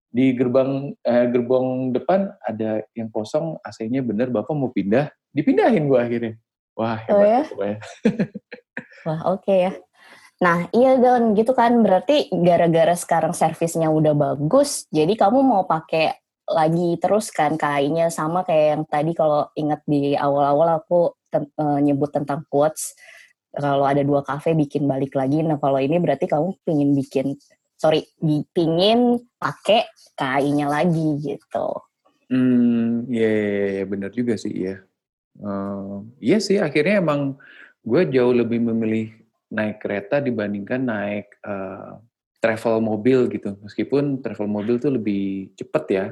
di 0.08 0.32
gerbang 0.32 0.96
eh, 1.04 1.26
gerbong 1.28 1.92
depan 1.92 2.32
ada 2.40 2.82
yang 2.96 3.12
kosong 3.12 3.60
AC-nya 3.60 4.00
bener 4.00 4.32
bapak 4.32 4.56
mau 4.56 4.72
pindah 4.72 5.12
dipindahin 5.36 5.84
gue 5.86 6.00
akhirnya 6.00 6.34
wah 6.78 7.02
oh 7.10 7.20
hebat 7.20 7.50
oh, 7.58 7.66
ya? 7.66 7.78
wah 9.10 9.20
oke 9.34 9.44
okay 9.44 9.58
ya 9.70 9.74
nah 10.38 10.70
iya 10.70 11.02
Don 11.02 11.34
gitu 11.34 11.58
kan 11.58 11.82
berarti 11.82 12.30
gara-gara 12.30 12.94
sekarang 12.94 13.34
servisnya 13.34 13.90
udah 13.90 14.14
bagus 14.14 14.86
jadi 14.94 15.18
kamu 15.18 15.42
mau 15.42 15.66
pakai 15.66 16.14
lagi 16.48 16.96
terus 17.02 17.34
kan 17.34 17.58
kayaknya 17.58 18.14
sama 18.14 18.46
kayak 18.46 18.78
yang 18.78 18.84
tadi 18.86 19.12
kalau 19.18 19.50
ingat 19.58 19.82
di 19.84 20.14
awal-awal 20.16 20.80
aku 20.80 21.18
ten, 21.34 21.50
uh, 21.58 21.82
nyebut 21.82 22.14
tentang 22.14 22.46
quotes 22.48 22.94
kalau 23.50 23.84
ada 23.90 24.06
dua 24.06 24.22
kafe 24.22 24.54
bikin 24.54 24.86
balik 24.86 25.18
lagi 25.18 25.42
nah 25.42 25.58
kalau 25.58 25.82
ini 25.82 25.98
berarti 25.98 26.30
kamu 26.30 26.54
pingin 26.62 26.94
bikin 26.94 27.34
sorry 27.78 28.06
pingin 28.54 29.22
pakai 29.38 29.86
KI-nya 30.18 30.66
lagi 30.66 31.22
gitu. 31.22 31.70
Hmm, 32.28 33.08
iya 33.08 33.24
yeah, 33.24 33.38
yeah, 33.38 33.70
yeah, 33.80 33.86
benar 33.88 34.10
juga 34.12 34.34
sih 34.36 34.52
ya. 34.52 34.82
Uh, 35.38 36.02
iya 36.18 36.42
sih 36.42 36.58
akhirnya 36.58 36.98
emang 36.98 37.38
gue 37.86 38.02
jauh 38.10 38.34
lebih 38.34 38.58
memilih 38.58 39.14
naik 39.54 39.80
kereta 39.80 40.20
dibandingkan 40.20 40.82
naik 40.82 41.30
uh, 41.46 42.02
travel 42.42 42.82
mobil 42.82 43.30
gitu. 43.30 43.56
Meskipun 43.62 44.20
travel 44.26 44.50
mobil 44.50 44.82
tuh 44.82 44.94
lebih 44.98 45.54
cepet 45.54 45.86
ya, 45.90 46.06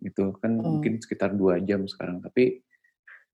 gitu 0.00 0.34
kan 0.40 0.56
hmm. 0.56 0.64
mungkin 0.64 0.92
sekitar 0.98 1.32
dua 1.36 1.60
jam 1.60 1.84
sekarang. 1.84 2.24
Tapi 2.24 2.64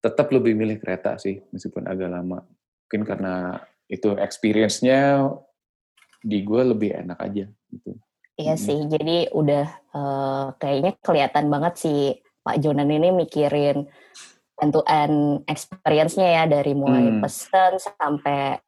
tetap 0.01 0.33
lebih 0.33 0.57
milih 0.57 0.81
kereta 0.81 1.21
sih 1.21 1.41
meskipun 1.53 1.87
agak 1.87 2.11
lama. 2.11 2.43
Mungkin 2.89 3.03
karena 3.07 3.61
itu 3.91 4.15
experience-nya 4.19 5.31
di 6.21 6.45
gue 6.45 6.63
lebih 6.63 6.95
enak 6.95 7.19
aja 7.23 7.47
gitu. 7.73 7.91
Iya 8.41 8.57
hmm. 8.57 8.65
sih, 8.65 8.79
jadi 8.89 9.17
udah 9.37 9.67
uh, 9.93 10.47
kayaknya 10.57 10.97
kelihatan 11.05 11.53
banget 11.53 11.75
sih 11.77 12.01
Pak 12.41 12.57
Jonan 12.65 12.89
ini 12.89 13.13
mikirin 13.13 13.85
end-to-end 14.61 15.43
experience-nya 15.49 16.29
ya 16.29 16.45
dari 16.47 16.77
mulai 16.77 17.09
hmm. 17.09 17.21
pesen 17.25 17.73
sampai 17.81 18.61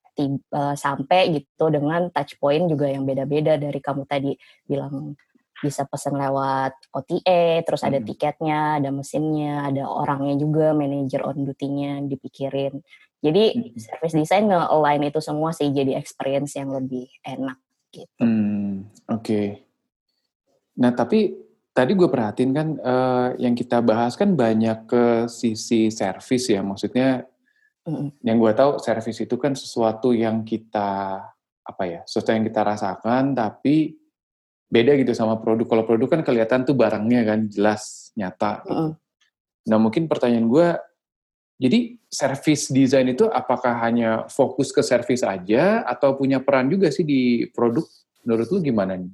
uh, 0.53 0.77
sampai 0.77 1.21
gitu 1.37 1.73
dengan 1.73 2.09
touch 2.13 2.37
point 2.41 2.69
juga 2.69 2.89
yang 2.89 3.05
beda-beda 3.05 3.57
dari 3.57 3.81
kamu 3.81 4.05
tadi 4.09 4.33
bilang 4.65 5.17
bisa 5.63 5.87
pesen 5.87 6.19
lewat 6.19 6.75
OTA, 6.91 7.63
terus 7.63 7.87
ada 7.87 8.03
hmm. 8.03 8.07
tiketnya, 8.11 8.83
ada 8.83 8.91
mesinnya, 8.91 9.71
ada 9.71 9.87
orangnya 9.87 10.35
juga, 10.35 10.75
manager 10.75 11.23
on 11.23 11.47
duty-nya 11.47 12.03
dipikirin. 12.03 12.83
Jadi 13.23 13.45
hmm. 13.55 13.79
service 13.79 14.19
design 14.19 14.51
nge-align 14.51 15.07
itu 15.07 15.23
semua 15.23 15.55
sih 15.55 15.71
jadi 15.71 15.95
experience 15.95 16.59
yang 16.59 16.75
lebih 16.75 17.07
enak 17.23 17.63
gitu. 17.95 18.19
Hmm, 18.19 18.91
Oke. 19.07 19.23
Okay. 19.23 19.47
Nah 20.83 20.91
tapi 20.99 21.31
tadi 21.73 21.93
gue 21.97 22.09
perhatiin 22.09 22.53
kan 22.53 22.69
uh, 22.79 23.29
yang 23.41 23.57
kita 23.57 23.81
bahas 23.81 24.15
kan 24.15 24.37
banyak 24.37 24.85
ke 24.85 25.05
sisi 25.27 25.89
service 25.89 26.53
ya, 26.53 26.61
maksudnya 26.61 27.25
mm. 27.89 28.21
yang 28.25 28.37
gue 28.37 28.53
tahu 28.53 28.77
service 28.79 29.25
itu 29.25 29.37
kan 29.41 29.57
sesuatu 29.57 30.13
yang 30.13 30.45
kita 30.45 31.21
apa 31.65 31.83
ya, 31.89 32.01
sesuatu 32.05 32.37
yang 32.37 32.45
kita 32.45 32.61
rasakan 32.61 33.33
tapi 33.33 33.97
beda 34.69 34.97
gitu 35.01 35.13
sama 35.17 35.41
produk. 35.41 35.69
Kalau 35.69 35.85
produk 35.89 36.09
kan 36.13 36.23
kelihatan 36.25 36.65
tuh 36.69 36.77
barangnya 36.77 37.25
kan 37.25 37.41
jelas 37.49 38.13
nyata. 38.17 38.65
Gitu. 38.65 38.73
Mm. 38.77 38.93
Nah 39.73 39.79
mungkin 39.81 40.05
pertanyaan 40.09 40.49
gue 40.49 40.69
jadi 41.63 41.95
service 42.11 42.75
design 42.75 43.15
itu 43.15 43.31
apakah 43.31 43.79
hanya 43.81 44.27
fokus 44.29 44.75
ke 44.75 44.83
service 44.83 45.23
aja 45.23 45.87
atau 45.87 46.19
punya 46.19 46.43
peran 46.43 46.69
juga 46.69 46.91
sih 46.93 47.07
di 47.07 47.47
produk? 47.55 47.87
Menurut 48.27 48.49
lu 48.51 48.59
gimana 48.61 48.99
nih? 48.99 49.13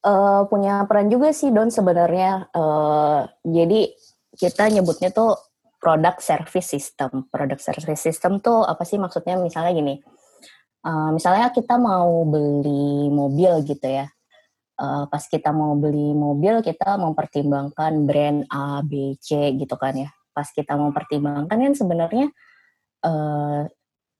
Uh, 0.00 0.48
punya 0.48 0.88
peran 0.88 1.12
juga 1.12 1.28
sih 1.36 1.52
Don 1.52 1.68
sebenarnya. 1.68 2.48
Uh, 2.56 3.28
jadi 3.44 3.92
kita 4.32 4.72
nyebutnya 4.72 5.12
tuh 5.12 5.36
product 5.76 6.24
service 6.24 6.72
system. 6.72 7.28
Product 7.28 7.60
service 7.60 8.00
system 8.00 8.40
tuh 8.40 8.64
apa 8.64 8.84
sih 8.88 8.96
maksudnya? 8.96 9.36
Misalnya 9.36 9.76
gini, 9.76 9.94
uh, 10.88 11.12
misalnya 11.12 11.52
kita 11.52 11.76
mau 11.76 12.24
beli 12.24 13.12
mobil 13.12 13.60
gitu 13.68 13.84
ya. 13.84 14.08
Uh, 14.80 15.04
pas 15.12 15.20
kita 15.20 15.52
mau 15.52 15.76
beli 15.76 16.16
mobil 16.16 16.64
kita 16.64 16.96
mempertimbangkan 16.96 18.08
brand 18.08 18.48
A, 18.48 18.80
B, 18.80 19.12
C 19.20 19.52
gitu 19.52 19.76
kan 19.76 19.92
ya 19.92 20.08
pas 20.40 20.48
kita 20.48 20.78
mau 20.78 20.88
pertimbangkan 20.94 21.52
kan 21.52 21.74
sebenarnya 21.76 22.32
uh, 23.04 23.68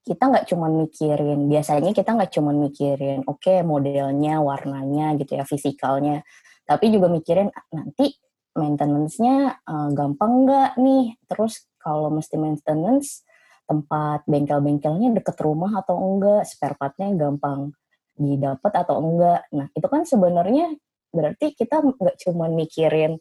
kita 0.01 0.33
nggak 0.33 0.47
cuma 0.49 0.67
mikirin 0.73 1.47
biasanya 1.47 1.93
kita 1.93 2.17
nggak 2.17 2.33
cuma 2.33 2.51
mikirin 2.57 3.21
oke 3.29 3.45
okay, 3.45 3.61
modelnya 3.61 4.41
warnanya 4.41 5.15
gitu 5.21 5.37
ya 5.37 5.45
fisikalnya 5.45 6.25
tapi 6.65 6.89
juga 6.89 7.13
mikirin 7.13 7.53
nanti 7.75 8.17
maintenance-nya 8.57 9.63
uh, 9.63 9.89
gampang 9.93 10.49
nggak 10.49 10.71
nih 10.81 11.15
terus 11.29 11.69
kalau 11.79 12.09
mesti 12.11 12.37
maintenance 12.41 13.23
tempat 13.69 14.27
bengkel-bengkelnya 14.27 15.15
deket 15.15 15.39
rumah 15.39 15.71
atau 15.79 15.95
enggak 15.95 16.43
spare 16.49 16.75
partnya 16.75 17.15
gampang 17.15 17.71
didapat 18.19 18.73
atau 18.75 18.99
enggak 18.99 19.47
nah 19.55 19.71
itu 19.71 19.87
kan 19.87 20.03
sebenarnya 20.03 20.75
berarti 21.15 21.55
kita 21.55 21.83
nggak 21.83 22.17
cuma 22.27 22.51
mikirin 22.51 23.19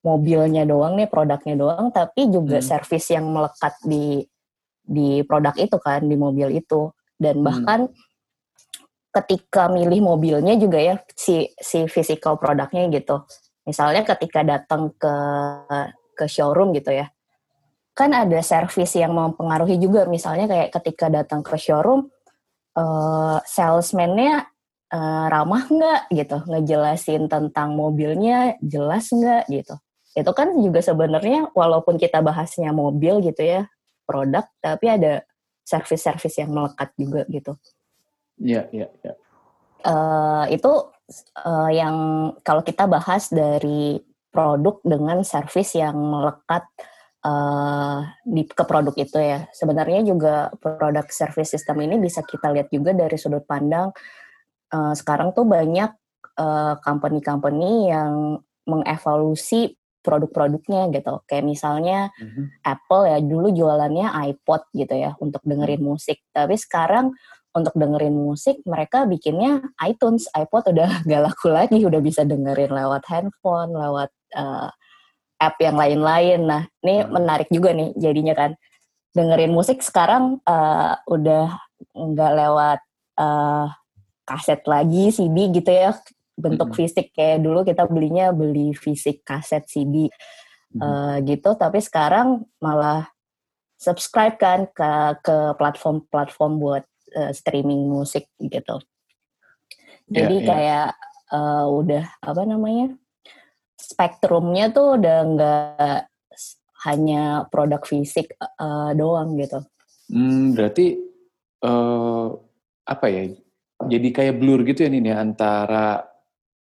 mobilnya 0.00 0.64
doang 0.64 0.96
nih 0.96 1.08
produknya 1.08 1.56
doang 1.60 1.92
tapi 1.92 2.32
juga 2.32 2.60
hmm. 2.60 2.66
servis 2.66 3.04
yang 3.12 3.28
melekat 3.28 3.76
di 3.84 4.24
di 4.90 5.22
produk 5.22 5.54
itu 5.54 5.78
kan 5.78 6.02
di 6.02 6.18
mobil 6.18 6.58
itu 6.58 6.90
dan 7.14 7.38
hmm. 7.38 7.46
bahkan 7.46 7.80
hmm. 7.86 7.94
ketika 9.14 9.70
milih 9.70 10.02
mobilnya 10.02 10.58
juga 10.58 10.82
ya 10.82 10.94
si 11.14 11.46
si 11.54 11.86
physical 11.86 12.34
produknya 12.42 12.90
gitu 12.90 13.22
misalnya 13.70 14.02
ketika 14.02 14.42
datang 14.42 14.90
ke 14.98 15.14
ke 16.20 16.28
showroom 16.28 16.76
gitu 16.76 16.92
ya, 16.92 17.08
kan 17.96 18.12
ada 18.12 18.44
service 18.44 18.92
yang 19.00 19.16
mempengaruhi 19.16 19.80
juga. 19.80 20.04
Misalnya 20.04 20.44
kayak 20.44 20.68
ketika 20.76 21.08
datang 21.08 21.40
ke 21.40 21.56
showroom, 21.56 22.12
uh, 22.76 23.40
salesman-nya 23.48 24.44
uh, 24.92 25.26
ramah 25.32 25.64
nggak 25.64 26.00
gitu, 26.12 26.36
ngejelasin 26.44 27.32
tentang 27.32 27.72
mobilnya 27.72 28.60
jelas 28.60 29.08
nggak 29.08 29.48
gitu. 29.48 29.74
Itu 30.12 30.30
kan 30.36 30.52
juga 30.60 30.84
sebenarnya 30.84 31.48
walaupun 31.56 31.96
kita 31.96 32.20
bahasnya 32.20 32.76
mobil 32.76 33.24
gitu 33.24 33.40
ya, 33.40 33.64
produk, 34.10 34.42
tapi 34.58 34.90
ada 34.90 35.22
service-service 35.62 36.42
yang 36.42 36.50
melekat 36.50 36.90
juga 36.98 37.22
gitu. 37.30 37.54
Iya, 38.42 38.66
iya, 38.74 38.90
iya. 39.06 39.14
Uh, 39.86 40.44
itu 40.50 40.72
uh, 41.46 41.70
yang 41.70 41.96
kalau 42.42 42.66
kita 42.66 42.90
bahas 42.90 43.30
dari 43.30 44.02
produk 44.34 44.82
dengan 44.82 45.22
service 45.22 45.78
yang 45.78 45.94
melekat 45.94 46.66
uh, 47.22 48.02
di 48.26 48.42
ke 48.50 48.64
produk 48.66 48.94
itu 48.98 49.18
ya. 49.22 49.46
Sebenarnya 49.54 50.02
juga 50.02 50.50
produk 50.58 51.06
service 51.08 51.54
system 51.54 51.86
ini 51.86 52.02
bisa 52.02 52.26
kita 52.26 52.50
lihat 52.50 52.68
juga 52.74 52.90
dari 52.90 53.14
sudut 53.14 53.46
pandang 53.46 53.94
uh, 54.74 54.94
sekarang 54.96 55.30
tuh 55.32 55.46
banyak 55.46 55.94
company-company 56.80 57.68
uh, 57.68 57.88
yang 57.92 58.14
mengevaluasi 58.64 59.76
produk-produknya 60.00 60.88
gitu. 60.92 61.20
Kayak 61.28 61.44
misalnya 61.46 61.98
mm-hmm. 62.16 62.64
Apple 62.64 63.04
ya 63.08 63.18
dulu 63.20 63.48
jualannya 63.52 64.08
iPod 64.32 64.68
gitu 64.72 64.94
ya 64.96 65.14
untuk 65.20 65.44
dengerin 65.44 65.80
mm-hmm. 65.80 65.90
musik. 65.96 66.18
Tapi 66.32 66.56
sekarang 66.56 67.14
untuk 67.50 67.74
dengerin 67.74 68.14
musik 68.14 68.62
mereka 68.62 69.04
bikinnya 69.06 69.60
iTunes, 69.82 70.30
iPod 70.34 70.70
udah 70.70 70.90
gak 71.08 71.22
laku 71.22 71.48
lagi, 71.50 71.78
udah 71.82 72.00
bisa 72.02 72.22
dengerin 72.22 72.70
lewat 72.70 73.02
handphone, 73.10 73.74
lewat 73.74 74.10
uh, 74.36 74.70
app 75.40 75.56
yang 75.58 75.74
lain-lain. 75.80 76.40
Nah, 76.44 76.62
ini 76.84 77.00
hmm. 77.02 77.10
menarik 77.10 77.48
juga 77.48 77.72
nih 77.72 77.96
jadinya 77.96 78.36
kan. 78.36 78.52
Dengerin 79.10 79.50
musik 79.50 79.82
sekarang 79.82 80.38
uh, 80.46 80.94
udah 81.10 81.58
nggak 81.98 82.32
lewat 82.38 82.80
uh, 83.18 83.66
kaset 84.22 84.62
lagi, 84.70 85.10
CD 85.10 85.50
gitu 85.50 85.66
ya, 85.66 85.90
bentuk 86.40 86.72
hmm. 86.72 86.76
fisik 86.76 87.12
kayak 87.12 87.44
dulu 87.44 87.62
kita 87.62 87.84
belinya 87.86 88.32
beli 88.32 88.72
fisik 88.72 89.22
kaset 89.22 89.68
CD 89.68 90.08
hmm. 90.74 90.80
uh, 90.80 91.16
gitu. 91.22 91.54
Tapi 91.54 91.78
sekarang 91.78 92.48
malah 92.58 93.06
subscribe 93.80 94.36
kan 94.36 94.68
ke 94.72 94.90
ke 95.24 95.36
platform-platform 95.56 96.52
buat 96.60 96.84
uh, 97.16 97.32
streaming 97.32 97.88
musik 97.88 98.28
gitu. 98.40 98.80
Ya, 100.10 100.24
Jadi 100.26 100.36
yeah, 100.36 100.44
yeah. 100.44 100.48
kayak 100.48 100.88
uh, 101.32 101.66
udah 101.70 102.04
apa 102.24 102.42
namanya? 102.48 102.96
spektrumnya 103.80 104.70
tuh 104.70 105.00
udah 105.00 105.18
nggak 105.24 105.96
hanya 106.84 107.48
produk 107.48 107.82
fisik 107.84 108.36
uh, 108.38 108.92
doang 108.92 109.36
gitu. 109.40 109.64
Hmm, 110.12 110.52
berarti 110.52 111.00
uh, 111.64 112.28
apa 112.84 113.06
ya? 113.08 113.22
Jadi 113.80 114.08
kayak 114.12 114.36
blur 114.36 114.60
gitu 114.68 114.84
ya 114.84 114.92
nih 114.92 115.16
antara 115.16 116.09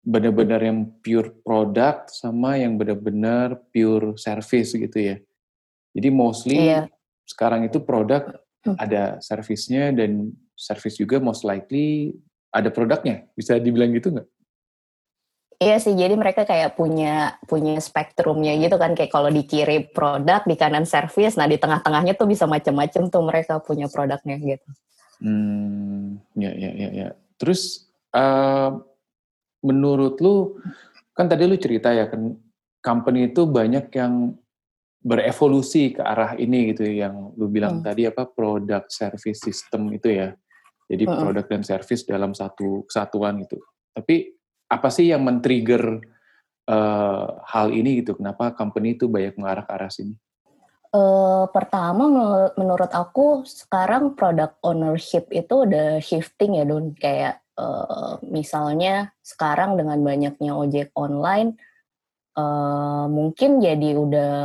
benar-benar 0.06 0.62
yang 0.62 0.86
pure 1.02 1.34
produk 1.42 2.06
sama 2.06 2.54
yang 2.54 2.78
benar-benar 2.78 3.58
pure 3.74 4.14
service 4.14 4.78
gitu 4.78 4.94
ya. 4.94 5.16
Jadi 5.98 6.08
mostly 6.14 6.70
iya. 6.70 6.86
sekarang 7.26 7.66
itu 7.66 7.82
produk 7.82 8.38
hmm. 8.62 8.78
ada 8.78 9.18
servisnya 9.18 9.90
dan 9.90 10.30
service 10.54 10.94
juga 10.94 11.18
most 11.18 11.42
likely 11.42 12.14
ada 12.54 12.70
produknya. 12.70 13.26
Bisa 13.34 13.58
dibilang 13.58 13.90
gitu 13.98 14.14
nggak? 14.14 14.28
Iya 15.56 15.80
sih, 15.80 15.96
jadi 15.96 16.12
mereka 16.20 16.44
kayak 16.44 16.76
punya 16.76 17.40
punya 17.48 17.80
spektrumnya 17.80 18.60
gitu 18.60 18.76
kan, 18.76 18.92
kayak 18.92 19.08
kalau 19.08 19.32
di 19.32 19.40
kiri 19.48 19.88
produk, 19.88 20.44
di 20.44 20.52
kanan 20.52 20.84
service, 20.84 21.32
nah 21.40 21.48
di 21.48 21.56
tengah-tengahnya 21.56 22.12
tuh 22.12 22.28
bisa 22.28 22.44
macam-macam 22.44 23.08
tuh 23.08 23.22
mereka 23.24 23.56
punya 23.64 23.88
produknya 23.88 24.36
gitu. 24.36 24.68
Hmm, 25.16 26.20
ya 26.36 26.52
ya 26.52 26.70
ya 26.76 26.88
ya. 26.92 27.08
Terus 27.40 27.88
uh, 28.12 28.84
menurut 29.66 30.22
lu, 30.22 30.62
kan 31.10 31.26
tadi 31.26 31.42
lu 31.50 31.58
cerita 31.58 31.90
ya 31.90 32.06
kan, 32.06 32.38
company 32.78 33.34
itu 33.34 33.42
banyak 33.50 33.90
yang 33.98 34.38
berevolusi 35.02 35.98
ke 35.98 36.02
arah 36.02 36.38
ini 36.38 36.70
gitu, 36.70 36.86
yang 36.86 37.34
lu 37.34 37.50
bilang 37.50 37.82
hmm. 37.82 37.86
tadi 37.86 38.06
apa 38.06 38.30
produk 38.30 38.86
service 38.86 39.42
system 39.42 39.90
itu 39.90 40.14
ya. 40.14 40.30
Jadi 40.86 41.02
hmm. 41.02 41.18
produk 41.18 41.44
dan 41.50 41.62
service 41.66 42.06
dalam 42.06 42.30
satu 42.30 42.86
kesatuan 42.86 43.42
gitu. 43.42 43.58
Tapi 43.90 44.38
apa 44.70 44.88
sih 44.90 45.10
yang 45.10 45.22
men-trigger 45.26 45.98
uh, 46.70 47.42
hal 47.42 47.74
ini 47.74 48.02
gitu? 48.02 48.18
Kenapa 48.18 48.54
company 48.54 48.94
itu 48.94 49.10
banyak 49.10 49.34
mengarah 49.38 49.66
ke 49.66 49.72
arah 49.74 49.90
sini? 49.90 50.14
Uh, 50.94 51.50
pertama 51.50 52.06
menurut 52.54 52.88
aku 52.94 53.42
sekarang 53.44 54.14
product 54.14 54.56
ownership 54.62 55.28
itu 55.34 55.66
udah 55.66 55.98
shifting 55.98 56.56
ya 56.56 56.64
Don 56.64 56.94
kayak 56.94 57.42
uh, 57.58 58.20
misalnya 58.24 59.12
sekarang 59.24 59.76
dengan 59.76 60.00
banyaknya 60.00 60.52
ojek 60.54 60.92
online 60.96 61.56
uh, 62.36 63.08
mungkin 63.08 63.58
jadi 63.58 63.96
udah 63.96 64.36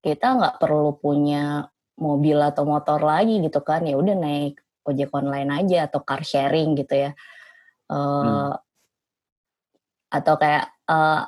kita 0.00 0.26
nggak 0.40 0.56
perlu 0.58 0.96
punya 0.96 1.68
mobil 2.00 2.40
atau 2.40 2.64
motor 2.64 3.04
lagi 3.04 3.44
gitu 3.44 3.60
kan 3.60 3.84
ya 3.84 3.94
udah 4.00 4.16
naik 4.16 4.56
ojek 4.88 5.12
online 5.12 5.64
aja 5.64 5.86
atau 5.86 6.00
car 6.00 6.24
sharing 6.24 6.72
gitu 6.80 7.08
ya. 7.08 7.12
Uh, 7.90 7.98
hmm. 8.22 8.50
atau 10.14 10.34
kayak 10.38 10.70
uh, 10.86 11.26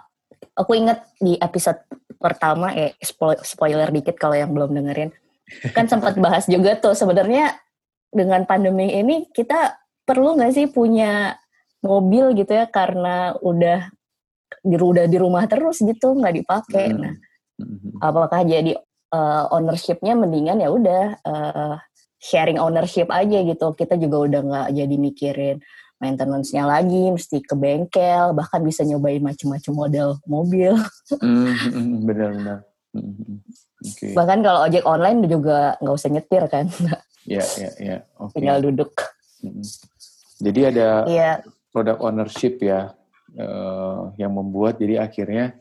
aku 0.54 0.78
inget 0.78 1.02
di 1.18 1.34
episode 1.42 1.82
pertama 2.22 2.70
eh 2.70 2.94
spoiler 3.42 3.90
dikit 3.90 4.14
kalau 4.14 4.38
yang 4.38 4.54
belum 4.54 4.72
dengerin. 4.78 5.10
Kan 5.74 5.90
sempat 5.90 6.16
bahas 6.16 6.46
juga 6.46 6.78
tuh 6.78 6.94
sebenarnya 6.94 7.58
dengan 8.14 8.46
pandemi 8.46 8.94
ini 8.94 9.26
kita 9.34 9.81
perlu 10.12 10.36
nggak 10.36 10.52
sih 10.52 10.68
punya 10.68 11.40
mobil 11.80 12.36
gitu 12.36 12.52
ya 12.52 12.68
karena 12.68 13.32
udah 13.40 13.88
di 14.60 14.76
udah 14.76 15.08
di 15.08 15.16
rumah 15.16 15.48
terus 15.48 15.80
gitu 15.80 16.12
nggak 16.12 16.44
dipakai. 16.44 16.92
Hmm. 16.92 17.00
Nah, 17.00 17.14
hmm. 17.64 18.04
apakah 18.04 18.44
jadi 18.44 18.76
uh, 19.16 19.48
ownershipnya 19.56 20.12
mendingan 20.12 20.60
ya 20.60 20.68
udah 20.68 21.04
uh, 21.24 21.74
sharing 22.20 22.60
ownership 22.60 23.08
aja 23.08 23.40
gitu. 23.40 23.72
Kita 23.72 23.96
juga 23.96 24.28
udah 24.28 24.40
nggak 24.44 24.68
jadi 24.76 24.96
mikirin 25.00 25.56
maintenance-nya 26.02 26.66
lagi, 26.66 27.14
mesti 27.14 27.38
ke 27.46 27.54
bengkel, 27.54 28.34
bahkan 28.34 28.58
bisa 28.66 28.82
nyobain 28.82 29.22
macam-macam 29.22 29.72
model 29.72 30.08
mobil. 30.26 30.74
Mm, 31.22 32.02
benar-benar. 32.02 32.58
Mm, 32.90 33.38
okay. 33.86 34.10
Bahkan 34.10 34.38
kalau 34.42 34.66
ojek 34.66 34.82
online 34.82 35.30
juga 35.30 35.78
nggak 35.78 35.94
usah 35.94 36.10
nyetir 36.10 36.44
kan. 36.50 36.66
Iya, 37.22 37.46
iya, 37.54 37.70
iya. 37.78 37.96
Tinggal 38.34 38.66
duduk. 38.66 38.90
Mm. 39.46 39.62
Jadi 40.42 40.60
ada 40.74 41.06
yeah. 41.06 41.38
product 41.70 42.02
ownership 42.02 42.58
ya, 42.58 42.90
uh, 43.38 44.10
yang 44.18 44.34
membuat 44.34 44.82
jadi 44.82 45.06
akhirnya 45.06 45.54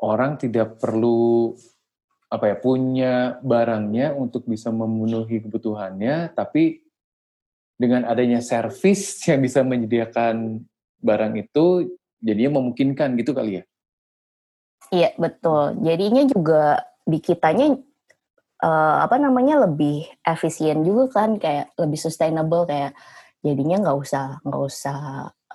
orang 0.00 0.40
tidak 0.40 0.80
perlu 0.80 1.52
apa 2.32 2.54
ya 2.54 2.56
punya 2.56 3.14
barangnya 3.44 4.16
untuk 4.16 4.48
bisa 4.48 4.72
memenuhi 4.72 5.44
kebutuhannya, 5.44 6.32
tapi 6.32 6.80
dengan 7.76 8.08
adanya 8.08 8.40
servis 8.40 9.18
yang 9.28 9.44
bisa 9.44 9.60
menyediakan 9.60 10.64
barang 11.00 11.34
itu 11.36 11.96
jadinya 12.20 12.60
memungkinkan 12.60 13.16
gitu 13.20 13.36
kali 13.36 13.60
ya? 13.60 13.64
Iya 14.90 15.10
betul. 15.20 15.78
Jadinya 15.84 16.22
juga 16.26 16.82
di 17.06 17.18
kitanya 17.22 17.78
uh, 18.62 18.96
apa 19.04 19.16
namanya 19.16 19.64
lebih 19.66 20.04
efisien 20.22 20.82
juga 20.84 21.08
kan 21.10 21.40
kayak 21.40 21.72
lebih 21.78 21.98
sustainable 21.98 22.66
kayak 22.68 22.92
jadinya 23.40 23.76
nggak 23.84 23.98
usah 23.98 24.26
nggak 24.44 24.62
usah 24.62 24.98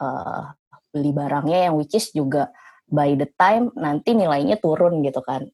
uh, 0.02 0.44
beli 0.90 1.12
barangnya 1.12 1.70
yang 1.70 1.74
which 1.78 1.94
is 1.94 2.10
juga 2.12 2.50
by 2.90 3.18
the 3.18 3.30
time 3.38 3.74
nanti 3.78 4.14
nilainya 4.14 4.58
turun 4.62 5.02
gitu 5.02 5.22
kan. 5.22 5.46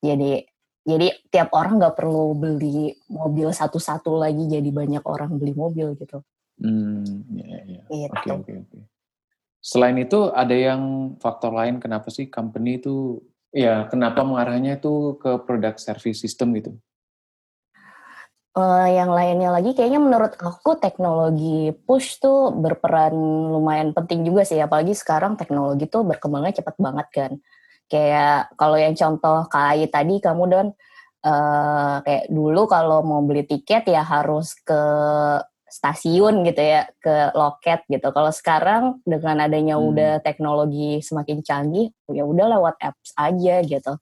Jadi 0.00 0.44
jadi 0.86 1.10
tiap 1.34 1.50
orang 1.50 1.82
nggak 1.82 1.96
perlu 1.98 2.38
beli 2.38 2.94
mobil 3.10 3.50
satu-satu 3.50 4.22
lagi 4.22 4.46
jadi 4.46 4.70
banyak 4.70 5.02
orang 5.02 5.34
beli 5.34 5.52
mobil 5.52 5.98
gitu. 5.98 6.22
Hmm, 6.62 7.26
ya, 7.36 7.58
ya. 7.66 7.82
Oke, 7.90 8.30
oke, 8.32 8.52
oke. 8.64 8.78
Selain 9.58 9.98
itu 9.98 10.30
ada 10.30 10.54
yang 10.54 11.14
faktor 11.18 11.50
lain 11.50 11.82
kenapa 11.82 12.06
sih 12.08 12.30
company 12.30 12.78
itu 12.78 13.18
ya 13.50 13.90
kenapa 13.90 14.22
mengarahnya 14.22 14.78
itu 14.78 15.18
ke 15.18 15.42
product 15.42 15.82
service 15.82 16.22
system 16.22 16.54
gitu? 16.54 16.78
Uh, 18.56 18.88
yang 18.88 19.12
lainnya 19.12 19.52
lagi 19.52 19.76
kayaknya 19.76 20.00
menurut 20.00 20.32
aku 20.40 20.80
teknologi 20.80 21.76
push 21.84 22.16
tuh 22.16 22.56
berperan 22.56 23.12
lumayan 23.52 23.92
penting 23.92 24.24
juga 24.24 24.48
sih 24.48 24.56
apalagi 24.56 24.96
sekarang 24.96 25.36
teknologi 25.36 25.84
tuh 25.92 26.08
berkembangnya 26.08 26.64
cepat 26.64 26.80
banget 26.80 27.08
kan 27.12 27.32
Kayak 27.86 28.50
kalau 28.58 28.74
yang 28.74 28.98
contoh 28.98 29.46
KAI 29.46 29.86
tadi 29.86 30.18
kamu 30.18 30.42
don 30.50 30.68
uh, 31.22 31.96
kayak 32.02 32.26
dulu 32.26 32.66
kalau 32.66 33.06
mau 33.06 33.22
beli 33.22 33.46
tiket 33.46 33.86
ya 33.86 34.02
harus 34.02 34.58
ke 34.58 34.82
stasiun 35.70 36.42
gitu 36.46 36.62
ya, 36.62 36.90
ke 36.98 37.30
loket 37.34 37.86
gitu. 37.86 38.10
Kalau 38.10 38.30
sekarang 38.34 39.02
dengan 39.06 39.46
adanya 39.46 39.78
hmm. 39.78 39.86
udah 39.86 40.12
teknologi 40.22 40.98
semakin 40.98 41.42
canggih, 41.46 41.94
ya 42.10 42.26
udah 42.26 42.58
lewat 42.58 42.74
apps 42.82 43.14
aja 43.14 43.62
gitu. 43.62 43.92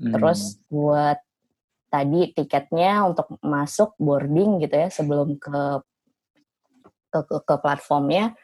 Hmm. 0.00 0.12
Terus 0.16 0.60
buat 0.72 1.20
tadi 1.94 2.34
tiketnya 2.34 3.06
untuk 3.06 3.38
masuk 3.38 3.94
boarding 4.02 4.58
gitu 4.66 4.74
ya 4.74 4.88
sebelum 4.90 5.38
ke 5.38 5.78
ke, 7.14 7.20
ke, 7.22 7.36
ke 7.46 7.54
platformnya 7.62 8.34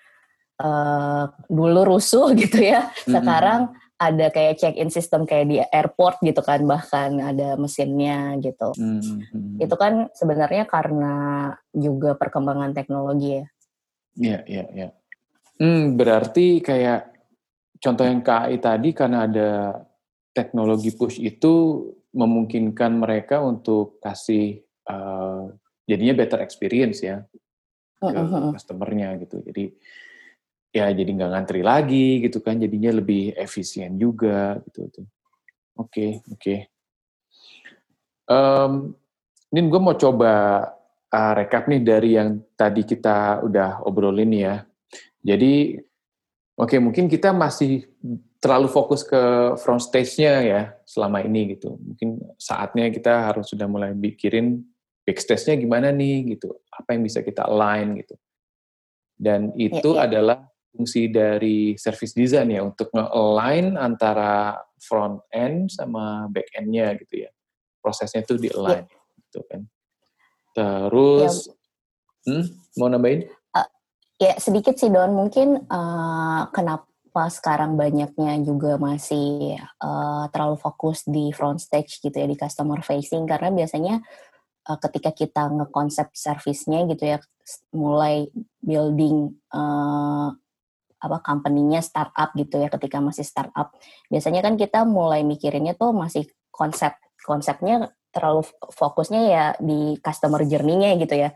uh, 0.62 1.26
dulu 1.50 1.98
rusuh 1.98 2.30
gitu 2.42 2.62
ya. 2.62 2.94
Sekarang 3.02 3.74
hmm 3.74 3.88
ada 4.00 4.32
kayak 4.32 4.56
check-in 4.56 4.88
system 4.88 5.28
kayak 5.28 5.46
di 5.52 5.60
airport 5.60 6.24
gitu 6.24 6.40
kan 6.40 6.64
bahkan 6.64 7.20
ada 7.20 7.60
mesinnya 7.60 8.32
gitu. 8.40 8.72
Mm-hmm. 8.72 9.60
Itu 9.60 9.76
kan 9.76 10.08
sebenarnya 10.16 10.64
karena 10.64 11.14
juga 11.76 12.16
perkembangan 12.16 12.72
teknologi 12.72 13.36
ya. 13.36 13.46
Iya, 14.16 14.38
iya, 14.48 14.64
iya. 14.72 14.88
Hmm, 15.60 16.00
berarti 16.00 16.64
kayak 16.64 17.12
contoh 17.76 18.08
yang 18.08 18.24
KAI 18.24 18.56
tadi 18.56 18.96
karena 18.96 19.28
ada 19.28 19.50
teknologi 20.32 20.96
push 20.96 21.20
itu 21.20 21.84
memungkinkan 22.10 22.98
mereka 22.98 23.42
untuk 23.42 24.02
kasih 24.02 24.62
uh, 24.90 25.50
jadinya 25.86 26.14
better 26.18 26.42
experience 26.42 27.02
ya 27.02 27.22
ke 28.00 28.06
mm-hmm. 28.10 28.56
customernya 28.56 29.08
gitu. 29.22 29.44
Jadi 29.44 29.64
ya 30.70 30.86
jadi 30.94 31.10
nggak 31.10 31.30
ngantri 31.34 31.60
lagi 31.66 32.22
gitu 32.22 32.38
kan 32.38 32.62
jadinya 32.62 32.94
lebih 33.02 33.34
efisien 33.34 33.98
juga 33.98 34.62
gitu 34.70 34.86
oke 34.86 35.90
okay, 35.90 36.10
oke 36.30 36.38
okay. 36.38 36.58
um, 38.30 38.94
ini 39.50 39.66
gue 39.66 39.80
mau 39.82 39.98
coba 39.98 40.34
uh, 41.10 41.32
rekap 41.34 41.66
nih 41.66 41.82
dari 41.82 42.10
yang 42.14 42.38
tadi 42.54 42.86
kita 42.86 43.42
udah 43.42 43.82
obrolin 43.82 44.30
ya 44.30 44.62
jadi 45.26 45.74
oke 46.60 46.68
okay, 46.68 46.78
mungkin 46.78 47.08
kita 47.08 47.32
masih 47.32 47.88
terlalu 48.40 48.68
fokus 48.68 49.00
ke 49.00 49.56
front 49.60 49.80
stage-nya 49.80 50.34
ya 50.44 50.62
selama 50.84 51.24
ini 51.24 51.56
gitu 51.56 51.80
mungkin 51.80 52.20
saatnya 52.36 52.92
kita 52.92 53.32
harus 53.32 53.48
sudah 53.48 53.64
mulai 53.64 53.96
pikirin 53.96 54.60
backstage-nya 55.08 55.56
gimana 55.56 55.88
nih 55.88 56.36
gitu 56.36 56.52
apa 56.68 56.92
yang 56.92 57.02
bisa 57.04 57.24
kita 57.24 57.48
align 57.48 57.96
gitu 58.00 58.14
dan 59.20 59.52
ya, 59.52 59.68
itu 59.72 59.90
ya, 59.92 59.96
ya. 59.96 60.04
adalah 60.08 60.38
fungsi 60.70 61.10
dari 61.10 61.74
service 61.74 62.14
design 62.14 62.54
ya 62.54 62.62
untuk 62.62 62.88
nge-align 62.94 63.74
antara 63.74 64.56
front 64.80 65.20
end 65.34 65.68
sama 65.68 66.30
back 66.30 66.48
end-nya 66.56 66.94
gitu 66.96 67.26
ya. 67.26 67.30
Prosesnya 67.82 68.22
itu 68.22 68.38
di-align 68.38 68.86
ya. 68.86 68.98
gitu 69.28 69.40
kan. 69.50 69.60
Terus 70.54 71.34
ya. 72.24 72.32
hmm, 72.32 72.44
mau 72.78 72.88
nambahin? 72.88 73.26
Ya 74.20 74.36
sedikit 74.36 74.76
sih 74.76 74.92
Don, 74.92 75.16
mungkin 75.16 75.64
uh, 75.64 76.42
kenapa 76.52 77.32
sekarang 77.32 77.80
banyaknya 77.80 78.36
juga 78.44 78.76
masih 78.76 79.56
uh, 79.80 80.28
terlalu 80.28 80.60
fokus 80.60 81.08
di 81.08 81.32
front 81.32 81.56
stage 81.56 82.04
gitu 82.04 82.12
ya 82.12 82.28
di 82.28 82.36
customer 82.36 82.84
facing. 82.84 83.24
Karena 83.24 83.48
biasanya 83.48 84.04
uh, 84.68 84.76
ketika 84.76 85.16
kita 85.16 85.48
ngekonsep 85.48 86.12
servisnya 86.12 86.84
gitu 86.92 87.16
ya 87.16 87.18
mulai 87.72 88.28
building 88.60 89.32
uh, 89.56 90.28
apa 91.00 91.18
company-nya 91.24 91.80
startup 91.80 92.36
gitu 92.36 92.60
ya 92.60 92.68
ketika 92.68 93.00
masih 93.00 93.24
startup 93.24 93.72
biasanya 94.12 94.44
kan 94.44 94.60
kita 94.60 94.84
mulai 94.84 95.24
mikirinnya 95.24 95.72
tuh 95.72 95.96
masih 95.96 96.28
konsep 96.52 96.92
konsepnya 97.24 97.88
terlalu 98.12 98.44
fokusnya 98.76 99.22
ya 99.32 99.44
di 99.56 99.96
customer 100.04 100.44
journey-nya 100.44 101.00
gitu 101.00 101.16
ya 101.16 101.32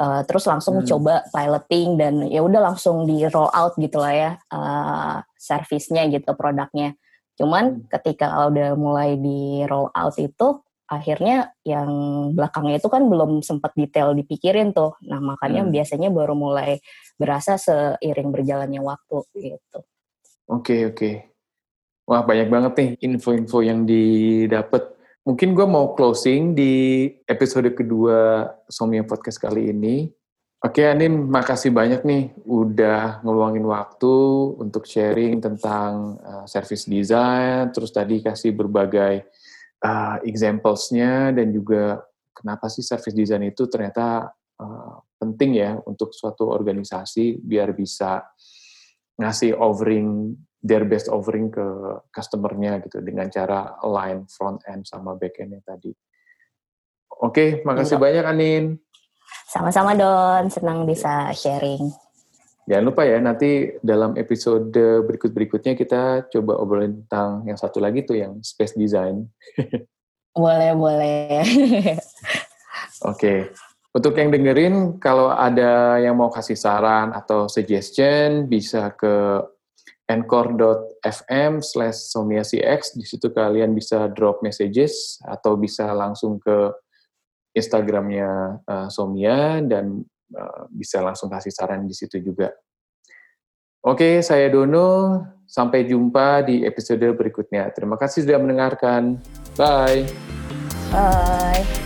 uh, 0.00 0.22
terus 0.24 0.44
langsung 0.48 0.80
hmm. 0.80 0.88
coba 0.88 1.24
piloting 1.30 1.96
dan 2.00 2.14
ya 2.28 2.40
udah 2.44 2.72
langsung 2.72 3.04
di 3.04 3.24
roll 3.28 3.50
out 3.52 3.74
gitu 3.76 4.00
lah 4.00 4.14
ya 4.14 4.30
uh, 4.52 5.20
service-nya 5.36 6.08
gitu 6.12 6.32
produknya 6.36 6.96
cuman 7.36 7.84
hmm. 7.84 7.92
ketika 7.92 8.48
udah 8.48 8.76
mulai 8.76 9.20
di 9.20 9.64
roll 9.68 9.92
out 9.92 10.16
itu 10.16 10.60
akhirnya 10.86 11.50
yang 11.66 11.90
belakangnya 12.32 12.78
itu 12.78 12.86
kan 12.86 13.10
belum 13.10 13.42
sempat 13.42 13.74
detail 13.74 14.14
dipikirin 14.14 14.70
tuh. 14.70 14.94
Nah, 15.02 15.18
makanya 15.18 15.66
hmm. 15.66 15.74
biasanya 15.74 16.08
baru 16.14 16.38
mulai 16.38 16.78
berasa 17.18 17.58
seiring 17.58 18.30
berjalannya 18.30 18.78
waktu 18.78 19.18
gitu. 19.34 19.78
Oke, 20.46 20.46
okay, 20.46 20.80
oke. 20.86 20.94
Okay. 20.94 21.14
Wah, 22.06 22.22
banyak 22.22 22.46
banget 22.46 22.72
nih 22.78 22.90
info-info 23.02 23.66
yang 23.66 23.82
didapat. 23.82 24.94
Mungkin 25.26 25.58
gue 25.58 25.66
mau 25.66 25.90
closing 25.98 26.54
di 26.54 27.10
episode 27.26 27.74
kedua 27.74 28.46
Somia 28.70 29.02
Podcast 29.02 29.42
kali 29.42 29.74
ini. 29.74 30.06
Oke, 30.62 30.86
Anin, 30.86 31.26
makasih 31.26 31.74
banyak 31.74 32.06
nih 32.06 32.30
udah 32.46 33.26
ngeluangin 33.26 33.66
waktu 33.66 34.16
untuk 34.54 34.86
sharing 34.86 35.42
tentang 35.42 36.14
uh, 36.22 36.46
service 36.46 36.86
design, 36.86 37.74
terus 37.74 37.90
tadi 37.90 38.22
kasih 38.22 38.54
berbagai 38.54 39.26
uh, 39.82 40.22
examples-nya 40.22 41.34
dan 41.34 41.50
juga 41.50 42.06
kenapa 42.30 42.70
sih 42.70 42.86
service 42.86 43.18
design 43.18 43.50
itu 43.50 43.66
ternyata 43.66 44.30
uh, 44.62 44.94
penting 45.18 45.58
ya 45.58 45.74
untuk 45.90 46.14
suatu 46.14 46.54
organisasi 46.54 47.42
biar 47.42 47.74
bisa 47.74 48.22
ngasih 49.18 49.58
offering 49.58 50.38
their 50.62 50.84
best 50.88 51.06
offering 51.12 51.52
ke 51.52 51.64
customer-nya 52.10 52.80
gitu 52.84 52.98
dengan 53.04 53.28
cara 53.28 53.76
align 53.84 54.26
front 54.26 54.60
end 54.66 54.88
sama 54.88 55.14
back 55.14 55.38
end-nya 55.38 55.62
tadi. 55.62 55.92
Oke, 57.22 57.64
makasih 57.64 57.96
Enggak. 57.96 58.04
banyak 58.04 58.24
Anin. 58.28 58.64
Sama-sama 59.48 59.96
Don, 59.96 60.52
senang 60.52 60.84
bisa 60.84 61.32
sharing. 61.32 61.88
Jangan 62.66 62.84
lupa 62.84 63.06
ya, 63.06 63.22
nanti 63.22 63.78
dalam 63.78 64.18
episode 64.18 64.74
berikut-berikutnya 65.06 65.78
kita 65.78 66.26
coba 66.34 66.58
obrolin 66.58 67.06
tentang 67.06 67.46
yang 67.46 67.54
satu 67.54 67.78
lagi 67.78 68.02
tuh, 68.02 68.18
yang 68.18 68.42
space 68.42 68.74
design. 68.74 69.30
boleh, 70.34 70.74
boleh. 70.74 71.46
Oke. 73.06 73.14
Okay. 73.14 73.38
Untuk 73.96 74.12
yang 74.12 74.28
dengerin, 74.28 75.00
kalau 75.00 75.32
ada 75.32 75.96
yang 75.96 76.20
mau 76.20 76.28
kasih 76.28 76.52
saran 76.52 77.16
atau 77.16 77.48
suggestion, 77.48 78.44
bisa 78.44 78.92
ke 78.92 79.40
anchor.fm 80.06 81.62
slash 81.62 81.98
somiacx. 82.10 82.94
Di 82.94 83.04
situ 83.06 83.30
kalian 83.30 83.74
bisa 83.74 84.06
drop 84.10 84.40
messages 84.40 85.18
atau 85.26 85.58
bisa 85.58 85.90
langsung 85.90 86.38
ke 86.38 86.72
Instagramnya 87.56 88.60
uh, 88.68 88.88
Somia 88.92 89.64
dan 89.64 90.04
Eh, 90.26 90.62
bisa 90.74 90.98
langsung 90.98 91.30
kasih 91.30 91.54
saran 91.54 91.86
di 91.86 91.94
situ 91.94 92.18
juga. 92.18 92.50
Oke, 93.86 94.18
saya 94.26 94.50
Dono. 94.50 95.22
Sampai 95.46 95.86
jumpa 95.86 96.42
di 96.42 96.66
episode 96.66 97.06
berikutnya. 97.14 97.70
Terima 97.70 97.94
kasih 97.94 98.26
sudah 98.26 98.42
mendengarkan. 98.42 99.22
Bye. 99.54 100.02
Bye. 100.90 101.85